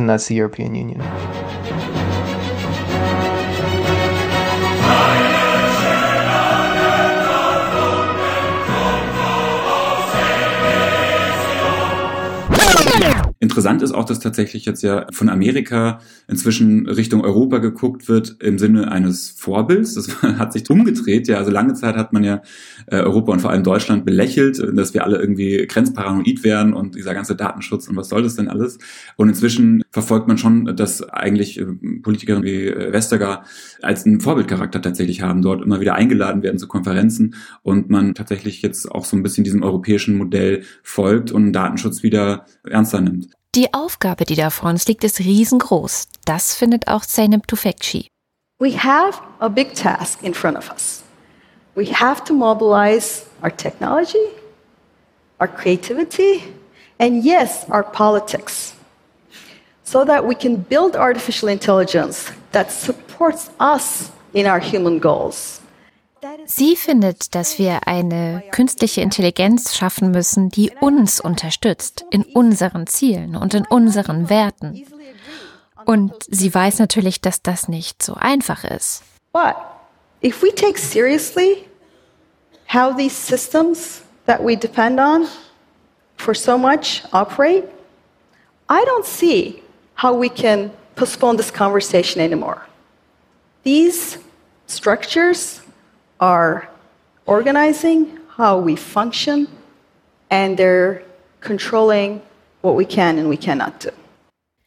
and 0.00 0.10
that's 0.10 0.26
the 0.26 0.34
European 0.34 0.74
Union. 0.74 1.00
Interessant 13.60 13.82
ist 13.82 13.92
auch, 13.92 14.06
dass 14.06 14.20
tatsächlich 14.20 14.64
jetzt 14.64 14.82
ja 14.82 15.06
von 15.12 15.28
Amerika 15.28 16.00
inzwischen 16.26 16.88
Richtung 16.88 17.20
Europa 17.20 17.58
geguckt 17.58 18.08
wird 18.08 18.36
im 18.40 18.58
Sinne 18.58 18.90
eines 18.90 19.28
Vorbilds. 19.28 19.92
Das 19.92 20.22
hat 20.22 20.54
sich 20.54 20.70
umgedreht. 20.70 21.28
Ja, 21.28 21.36
also 21.36 21.50
lange 21.50 21.74
Zeit 21.74 21.94
hat 21.94 22.14
man 22.14 22.24
ja 22.24 22.40
äh, 22.86 23.00
Europa 23.00 23.32
und 23.32 23.40
vor 23.40 23.50
allem 23.50 23.62
Deutschland 23.62 24.06
belächelt, 24.06 24.66
dass 24.72 24.94
wir 24.94 25.04
alle 25.04 25.18
irgendwie 25.18 25.66
grenzparanoid 25.66 26.42
wären 26.42 26.72
und 26.72 26.94
dieser 26.94 27.12
ganze 27.12 27.36
Datenschutz 27.36 27.86
und 27.86 27.96
was 27.96 28.08
soll 28.08 28.22
das 28.22 28.36
denn 28.36 28.48
alles? 28.48 28.78
Und 29.16 29.28
inzwischen 29.28 29.82
verfolgt 29.90 30.26
man 30.26 30.38
schon, 30.38 30.74
dass 30.74 31.02
eigentlich 31.02 31.60
äh, 31.60 31.66
Politiker 32.02 32.42
wie 32.42 32.68
äh, 32.68 32.94
Vestager 32.94 33.44
als 33.82 34.06
einen 34.06 34.22
Vorbildcharakter 34.22 34.80
tatsächlich 34.80 35.20
haben, 35.20 35.42
dort 35.42 35.62
immer 35.62 35.80
wieder 35.80 35.96
eingeladen 35.96 36.42
werden 36.42 36.56
zu 36.56 36.66
Konferenzen 36.66 37.34
und 37.62 37.90
man 37.90 38.14
tatsächlich 38.14 38.62
jetzt 38.62 38.90
auch 38.90 39.04
so 39.04 39.18
ein 39.18 39.22
bisschen 39.22 39.44
diesem 39.44 39.62
europäischen 39.62 40.16
Modell 40.16 40.62
folgt 40.82 41.30
und 41.30 41.52
Datenschutz 41.52 42.02
wieder 42.02 42.46
ernster 42.64 43.02
nimmt. 43.02 43.28
Die 43.56 43.74
Aufgabe, 43.74 44.24
die 44.26 44.36
da 44.36 44.48
vor 44.50 44.70
uns 44.70 44.86
liegt, 44.86 45.02
ist 45.02 45.18
riesengroß. 45.18 46.06
Das 46.24 46.54
findet 46.54 46.86
auch 46.86 47.04
Zeynep 47.04 47.48
Tufekci. 47.48 48.06
We 48.60 48.78
have 48.78 49.20
a 49.40 49.48
big 49.48 49.74
task 49.74 50.22
in 50.22 50.34
front 50.34 50.56
of 50.56 50.70
us. 50.70 51.02
We 51.74 51.86
have 51.86 52.22
to 52.26 52.32
mobilize 52.32 53.26
our 53.42 53.50
technology, 53.50 54.28
our 55.40 55.48
creativity, 55.48 56.44
and 56.98 57.24
yes, 57.24 57.68
our 57.70 57.82
politics, 57.82 58.74
so 59.82 60.04
that 60.04 60.24
we 60.24 60.36
can 60.36 60.64
build 60.68 60.94
artificial 60.94 61.48
intelligence 61.48 62.30
that 62.52 62.70
supports 62.70 63.50
us 63.58 64.12
in 64.32 64.46
our 64.46 64.60
human 64.60 65.00
goals. 65.00 65.60
Sie 66.46 66.76
findet, 66.76 67.34
dass 67.34 67.58
wir 67.58 67.86
eine 67.86 68.42
künstliche 68.50 69.00
Intelligenz 69.00 69.74
schaffen 69.74 70.10
müssen, 70.10 70.50
die 70.50 70.70
uns 70.80 71.20
unterstützt 71.20 72.04
in 72.10 72.24
unseren 72.24 72.86
Zielen 72.86 73.36
und 73.36 73.54
in 73.54 73.66
unseren 73.66 74.28
Werten. 74.28 74.84
Und 75.86 76.12
sie 76.28 76.54
weiß 76.54 76.78
natürlich, 76.78 77.20
dass 77.20 77.42
das 77.42 77.68
nicht 77.68 78.02
so 78.02 78.14
einfach 78.14 78.64
ist. 78.64 79.02
But 79.32 79.56
if 80.22 80.42
we 80.42 80.54
take 80.54 80.78
seriously 80.78 81.64
how 82.72 82.94
these 82.94 83.14
systems 83.14 84.02
that 84.26 84.40
we 84.44 84.56
depend 84.56 85.00
on 85.00 85.26
for 86.16 86.34
so 86.34 86.58
much 86.58 87.02
operate, 87.12 87.64
I 88.68 88.84
don't 88.84 89.04
see 89.04 89.62
how 89.96 90.12
we 90.12 90.28
can 90.28 90.70
postpone 90.96 91.36
this 91.36 91.52
conversation 91.52 92.20
anymore. 92.20 92.62
These 93.64 94.18
structures 94.66 95.59
are 96.20 96.68
organizing 97.26 98.18
how 98.36 98.58
we 98.58 98.76
function, 98.76 99.48
and 100.30 100.56
they're 100.56 101.02
controlling 101.40 102.20
what 102.62 102.76
we 102.76 102.84
can 102.84 103.18
and 103.18 103.28
we 103.28 103.36
cannot 103.36 103.80
do. 103.80 103.90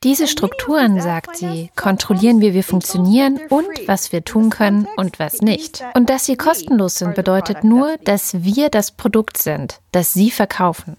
Diese 0.04 0.28
Strukturen, 0.28 1.00
sagt 1.00 1.38
sie, 1.38 1.70
kontrollieren, 1.78 2.42
wie 2.42 2.54
wir 2.54 2.66
funktionieren 2.66 3.40
und 3.50 3.88
was 3.88 4.12
wir 4.12 4.26
tun 4.26 4.50
können 4.50 4.86
und 4.98 5.18
was 5.18 5.42
nicht. 5.42 5.82
Und 5.94 6.10
dass 6.10 6.26
sie 6.26 6.36
kostenlos 6.36 6.96
sind, 6.96 7.16
bedeutet 7.16 7.64
nur, 7.64 7.96
dass 8.04 8.44
wir 8.44 8.70
das 8.70 8.92
Produkt 8.92 9.38
sind, 9.38 9.80
das 9.94 10.14
sie 10.14 10.30
verkaufen. 10.30 10.98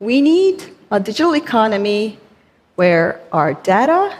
We 0.00 0.20
need 0.20 0.72
a 0.90 0.98
digital 0.98 1.34
economy 1.36 2.18
where 2.76 3.20
our 3.32 3.54
data 3.62 4.10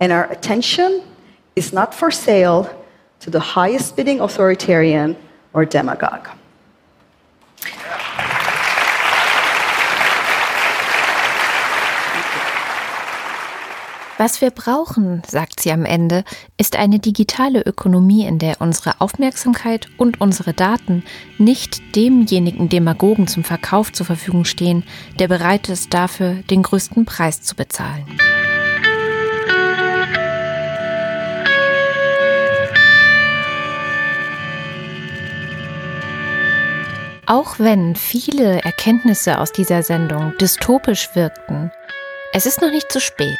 and 0.00 0.10
our 0.10 0.30
attention 0.30 1.02
is 1.54 1.74
not 1.74 1.94
for 1.94 2.10
sale 2.10 2.70
to 3.22 3.30
the 3.30 3.38
highest 3.38 3.96
bidding 3.96 4.20
authoritarian 4.20 5.16
or 5.52 5.64
demagogue. 5.64 6.28
Was 14.18 14.40
wir 14.40 14.50
brauchen, 14.50 15.22
sagt 15.26 15.58
sie 15.58 15.72
am 15.72 15.84
Ende, 15.84 16.22
ist 16.56 16.76
eine 16.76 17.00
digitale 17.00 17.60
Ökonomie, 17.62 18.24
in 18.24 18.38
der 18.38 18.60
unsere 18.60 19.00
Aufmerksamkeit 19.00 19.88
und 19.96 20.20
unsere 20.20 20.52
Daten 20.52 21.02
nicht 21.38 21.96
demjenigen 21.96 22.68
Demagogen 22.68 23.26
zum 23.26 23.42
Verkauf 23.42 23.92
zur 23.92 24.06
Verfügung 24.06 24.44
stehen, 24.44 24.84
der 25.18 25.26
bereit 25.26 25.68
ist, 25.68 25.92
dafür 25.92 26.34
den 26.50 26.62
größten 26.62 27.04
Preis 27.04 27.42
zu 27.42 27.56
bezahlen. 27.56 28.06
Auch 37.32 37.58
wenn 37.58 37.96
viele 37.96 38.60
Erkenntnisse 38.62 39.38
aus 39.38 39.52
dieser 39.52 39.82
Sendung 39.82 40.36
dystopisch 40.36 41.08
wirkten, 41.14 41.72
es 42.34 42.44
ist 42.44 42.60
noch 42.60 42.70
nicht 42.70 42.92
zu 42.92 43.00
spät. 43.00 43.38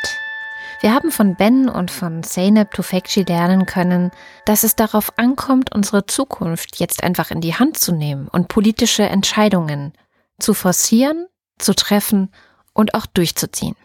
Wir 0.81 0.95
haben 0.95 1.11
von 1.11 1.37
Ben 1.37 1.69
und 1.69 1.91
von 1.91 2.23
Zeynep 2.23 2.71
Tufekci 2.71 3.25
lernen 3.25 3.67
können, 3.67 4.11
dass 4.47 4.63
es 4.63 4.77
darauf 4.77 5.19
ankommt, 5.19 5.75
unsere 5.75 6.07
Zukunft 6.07 6.79
jetzt 6.79 7.03
einfach 7.03 7.31
in 7.31 7.43
die 7.43 7.55
Hand 7.55 7.77
zu 7.77 7.93
nehmen 7.93 8.29
und 8.29 8.49
politische 8.49 9.03
Entscheidungen 9.03 9.93
zu 10.39 10.55
forcieren, 10.55 11.27
zu 11.59 11.75
treffen 11.75 12.33
und 12.73 12.95
auch 12.95 13.05
durchzuziehen. 13.05 13.77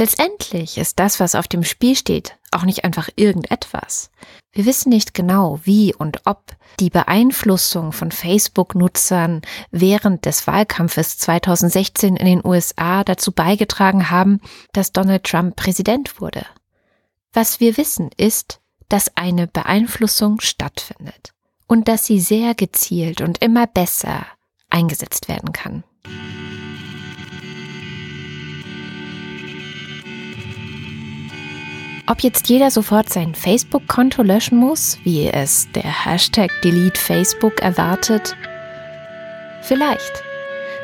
Letztendlich 0.00 0.78
ist 0.78 0.98
das, 0.98 1.20
was 1.20 1.34
auf 1.34 1.46
dem 1.46 1.62
Spiel 1.62 1.94
steht, 1.94 2.38
auch 2.52 2.62
nicht 2.62 2.84
einfach 2.84 3.10
irgendetwas. 3.16 4.10
Wir 4.50 4.64
wissen 4.64 4.88
nicht 4.88 5.12
genau, 5.12 5.60
wie 5.64 5.94
und 5.94 6.22
ob 6.24 6.56
die 6.78 6.88
Beeinflussung 6.88 7.92
von 7.92 8.10
Facebook-Nutzern 8.10 9.42
während 9.70 10.24
des 10.24 10.46
Wahlkampfes 10.46 11.18
2016 11.18 12.16
in 12.16 12.24
den 12.24 12.40
USA 12.42 13.04
dazu 13.04 13.32
beigetragen 13.32 14.08
haben, 14.08 14.40
dass 14.72 14.92
Donald 14.92 15.24
Trump 15.24 15.56
Präsident 15.56 16.18
wurde. 16.18 16.46
Was 17.34 17.60
wir 17.60 17.76
wissen 17.76 18.08
ist, 18.16 18.60
dass 18.88 19.14
eine 19.18 19.48
Beeinflussung 19.48 20.40
stattfindet 20.40 21.34
und 21.66 21.88
dass 21.88 22.06
sie 22.06 22.20
sehr 22.20 22.54
gezielt 22.54 23.20
und 23.20 23.42
immer 23.42 23.66
besser 23.66 24.24
eingesetzt 24.70 25.28
werden 25.28 25.52
kann. 25.52 25.84
Ob 32.10 32.22
jetzt 32.22 32.48
jeder 32.48 32.72
sofort 32.72 33.08
sein 33.08 33.36
Facebook-Konto 33.36 34.22
löschen 34.22 34.58
muss, 34.58 34.98
wie 35.04 35.28
es 35.28 35.70
der 35.70 36.06
Hashtag 36.06 36.50
Delete 36.64 37.00
Facebook 37.00 37.62
erwartet? 37.62 38.34
Vielleicht. 39.62 40.24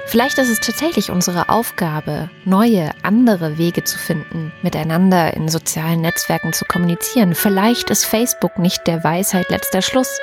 Vielleicht 0.07 0.39
ist 0.39 0.51
es 0.51 0.61
tatsächlich 0.61 1.11
unsere 1.11 1.49
Aufgabe, 1.49 2.31
neue, 2.45 2.93
andere 3.03 3.59
Wege 3.59 3.83
zu 3.83 3.99
finden, 3.99 4.53
miteinander 4.63 5.35
in 5.35 5.49
sozialen 5.49 6.01
Netzwerken 6.01 6.53
zu 6.53 6.65
kommunizieren. 6.65 7.35
Vielleicht 7.35 7.91
ist 7.91 8.05
Facebook 8.05 8.57
nicht 8.61 8.87
der 8.87 9.03
Weisheit 9.03 9.51
letzter 9.51 9.83
Schluss. 9.83 10.21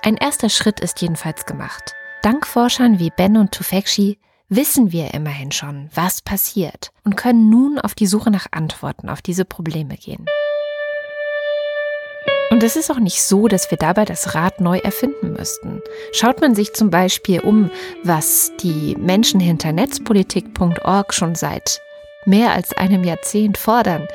Ein 0.00 0.16
erster 0.16 0.48
Schritt 0.48 0.80
ist 0.80 1.02
jedenfalls 1.02 1.44
gemacht. 1.44 1.94
Dank 2.22 2.46
Forschern 2.46 2.98
wie 2.98 3.10
Ben 3.10 3.36
und 3.36 3.52
Tufekci 3.52 4.16
wissen 4.48 4.92
wir 4.92 5.14
immerhin 5.14 5.52
schon, 5.52 5.90
was 5.94 6.22
passiert 6.22 6.90
und 7.04 7.16
können 7.16 7.50
nun 7.50 7.78
auf 7.78 7.94
die 7.94 8.06
Suche 8.06 8.30
nach 8.30 8.46
Antworten 8.50 9.08
auf 9.08 9.22
diese 9.22 9.44
Probleme 9.44 9.96
gehen. 9.96 10.26
Und 12.50 12.62
es 12.62 12.76
ist 12.76 12.90
auch 12.90 12.98
nicht 12.98 13.22
so, 13.22 13.46
dass 13.46 13.70
wir 13.70 13.76
dabei 13.76 14.06
das 14.06 14.34
Rad 14.34 14.60
neu 14.60 14.78
erfinden 14.78 15.34
müssten. 15.34 15.82
Schaut 16.12 16.40
man 16.40 16.54
sich 16.54 16.72
zum 16.72 16.88
Beispiel 16.88 17.40
um, 17.40 17.70
was 18.04 18.52
die 18.62 18.96
Menschen 18.96 19.38
hinter 19.38 19.72
netzpolitik.org 19.72 21.12
schon 21.12 21.34
seit 21.34 21.82
mehr 22.24 22.52
als 22.52 22.72
einem 22.72 23.04
Jahrzehnt 23.04 23.58
fordern, 23.58 24.08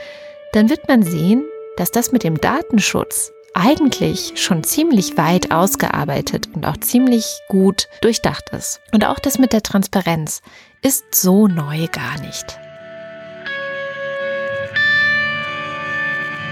dann 0.51 0.69
wird 0.69 0.87
man 0.87 1.03
sehen, 1.03 1.43
dass 1.77 1.91
das 1.91 2.11
mit 2.11 2.23
dem 2.23 2.39
Datenschutz 2.39 3.32
eigentlich 3.53 4.33
schon 4.35 4.63
ziemlich 4.63 5.17
weit 5.17 5.51
ausgearbeitet 5.51 6.49
und 6.53 6.65
auch 6.65 6.77
ziemlich 6.77 7.39
gut 7.47 7.87
durchdacht 8.01 8.49
ist. 8.49 8.81
Und 8.91 9.05
auch 9.05 9.19
das 9.19 9.39
mit 9.39 9.53
der 9.53 9.63
Transparenz 9.63 10.41
ist 10.81 11.15
so 11.15 11.47
neu 11.47 11.87
gar 11.91 12.19
nicht. 12.19 12.59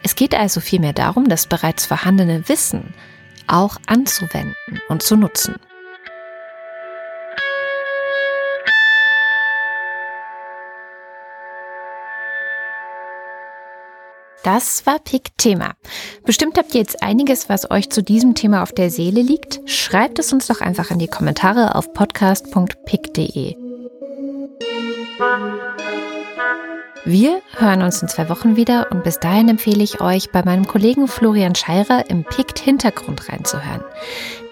Es 0.03 0.15
geht 0.15 0.33
also 0.33 0.61
vielmehr 0.61 0.93
darum, 0.93 1.29
das 1.29 1.47
bereits 1.47 1.85
vorhandene 1.85 2.47
Wissen 2.47 2.93
auch 3.47 3.77
anzuwenden 3.87 4.55
und 4.87 5.03
zu 5.03 5.15
nutzen. 5.15 5.55
Das 14.43 14.85
war 14.87 14.97
Pick 14.99 15.37
Thema. 15.37 15.73
Bestimmt 16.25 16.57
habt 16.57 16.73
ihr 16.73 16.81
jetzt 16.81 17.03
einiges, 17.03 17.47
was 17.47 17.69
euch 17.69 17.89
zu 17.89 18.01
diesem 18.01 18.33
Thema 18.33 18.63
auf 18.63 18.71
der 18.71 18.89
Seele 18.89 19.21
liegt. 19.21 19.61
Schreibt 19.69 20.17
es 20.17 20.33
uns 20.33 20.47
doch 20.47 20.61
einfach 20.61 20.89
in 20.89 20.97
die 20.99 21.07
Kommentare 21.07 21.75
auf 21.75 21.93
podcast.pick.de. 21.93 23.55
Wir 27.03 27.41
hören 27.57 27.81
uns 27.81 28.01
in 28.01 28.07
zwei 28.07 28.29
Wochen 28.29 28.55
wieder 28.55 28.87
und 28.91 29.03
bis 29.03 29.19
dahin 29.19 29.49
empfehle 29.49 29.83
ich 29.83 30.01
euch, 30.01 30.31
bei 30.31 30.43
meinem 30.43 30.67
Kollegen 30.67 31.07
Florian 31.07 31.55
Scheirer 31.55 32.09
im 32.09 32.23
PICT 32.23 32.59
Hintergrund 32.59 33.29
reinzuhören. 33.29 33.83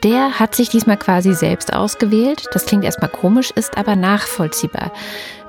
Der 0.04 0.40
hat 0.40 0.56
sich 0.56 0.70
diesmal 0.70 0.96
quasi 0.96 1.34
selbst 1.34 1.74
ausgewählt. 1.74 2.46
Das 2.54 2.66
klingt 2.66 2.86
erstmal 2.86 3.10
komisch, 3.10 3.52
ist 3.52 3.78
aber 3.78 3.98
nachvollziehbar. 3.98 4.94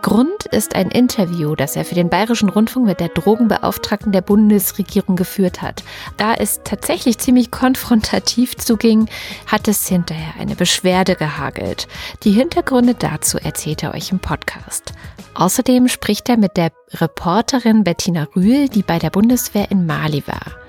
Grund 0.03 0.47
ist 0.51 0.75
ein 0.75 0.91
Interview, 0.91 1.55
das 1.55 1.77
er 1.77 1.85
für 1.85 1.95
den 1.95 2.09
Bayerischen 2.09 2.49
Rundfunk 2.49 2.87
mit 2.87 3.01
der 3.01 3.11
Drogenbeauftragten 3.11 4.13
der 4.13 4.23
Bundesregierung 4.23 5.15
geführt 5.15 5.63
hat. 5.63 5.85
Da 6.17 6.35
es 6.35 6.63
tatsächlich 6.65 7.19
ziemlich 7.19 7.51
konfrontativ 7.51 8.57
zuging, 8.57 9.09
hat 9.47 9.69
es 9.69 9.87
hinterher 9.87 10.35
eine 10.41 10.57
Beschwerde 10.57 11.15
gehagelt. 11.15 11.87
Die 12.25 12.33
Hintergründe 12.33 12.95
dazu 12.95 13.39
erzählt 13.39 13.83
er 13.83 13.95
euch 13.95 14.11
im 14.11 14.19
Podcast. 14.19 14.95
Außerdem 15.35 15.87
spricht 15.87 16.29
er 16.29 16.39
mit 16.39 16.57
der 16.57 16.73
Reporterin 16.95 17.85
Bettina 17.85 18.27
Rühl, 18.35 18.69
die 18.69 18.83
bei 18.83 18.99
der 18.99 19.11
Bundeswehr 19.11 19.71
in 19.71 19.87
Mali 19.87 20.25
war. 20.27 20.60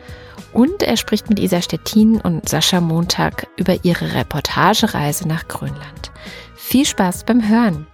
Und 0.53 0.83
er 0.83 0.97
spricht 0.97 1.29
mit 1.29 1.39
Isa 1.39 1.61
Stettin 1.61 2.19
und 2.19 2.47
Sascha 2.47 2.81
Montag 2.81 3.47
über 3.57 3.83
ihre 3.83 4.13
Reportagereise 4.13 5.27
nach 5.27 5.47
Grönland. 5.47 6.11
Viel 6.55 6.85
Spaß 6.85 7.23
beim 7.23 7.47
Hören! 7.47 7.87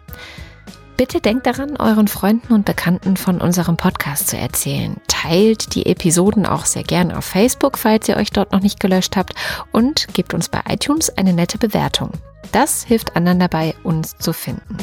Bitte 0.97 1.21
denkt 1.21 1.45
daran, 1.45 1.77
euren 1.77 2.07
Freunden 2.07 2.53
und 2.53 2.65
Bekannten 2.65 3.17
von 3.17 3.39
unserem 3.39 3.77
Podcast 3.77 4.29
zu 4.29 4.37
erzählen. 4.37 4.97
Teilt 5.07 5.75
die 5.75 5.85
Episoden 5.85 6.47
auch 6.47 6.65
sehr 6.65 6.81
gern 6.81 7.11
auf 7.11 7.23
Facebook, 7.23 7.77
falls 7.77 8.09
ihr 8.09 8.17
euch 8.17 8.31
dort 8.31 8.51
noch 8.51 8.61
nicht 8.61 8.79
gelöscht 8.79 9.15
habt. 9.15 9.35
Und 9.71 10.07
gebt 10.13 10.33
uns 10.33 10.49
bei 10.49 10.61
iTunes 10.67 11.15
eine 11.15 11.33
nette 11.33 11.59
Bewertung. 11.59 12.11
Das 12.51 12.83
hilft 12.83 13.15
anderen 13.15 13.39
dabei, 13.39 13.75
uns 13.83 14.17
zu 14.17 14.33
finden. 14.33 14.77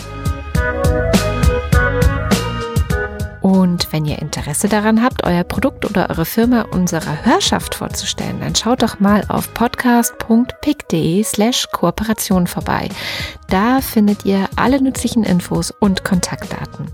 Und 3.54 3.92
wenn 3.92 4.04
ihr 4.04 4.18
Interesse 4.20 4.68
daran 4.68 5.00
habt, 5.00 5.22
euer 5.22 5.44
Produkt 5.44 5.84
oder 5.84 6.10
eure 6.10 6.24
Firma 6.24 6.62
unserer 6.72 7.24
Hörschaft 7.24 7.76
vorzustellen, 7.76 8.40
dann 8.40 8.56
schaut 8.56 8.82
doch 8.82 8.98
mal 8.98 9.22
auf 9.28 9.54
podcast.pick.de 9.54 11.22
slash 11.22 11.68
Kooperation 11.70 12.48
vorbei. 12.48 12.88
Da 13.46 13.80
findet 13.80 14.24
ihr 14.24 14.48
alle 14.56 14.82
nützlichen 14.82 15.22
Infos 15.22 15.70
und 15.70 16.02
Kontaktdaten. 16.04 16.88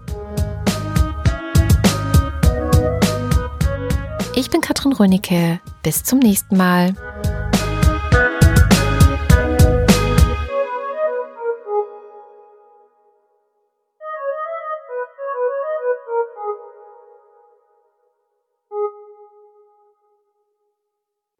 Ich 4.35 4.51
bin 4.51 4.61
Katrin 4.61 4.93
Rönicke. 4.93 5.61
Bis 5.83 6.05
zum 6.05 6.19
nächsten 6.19 6.59
Mal. 6.59 6.93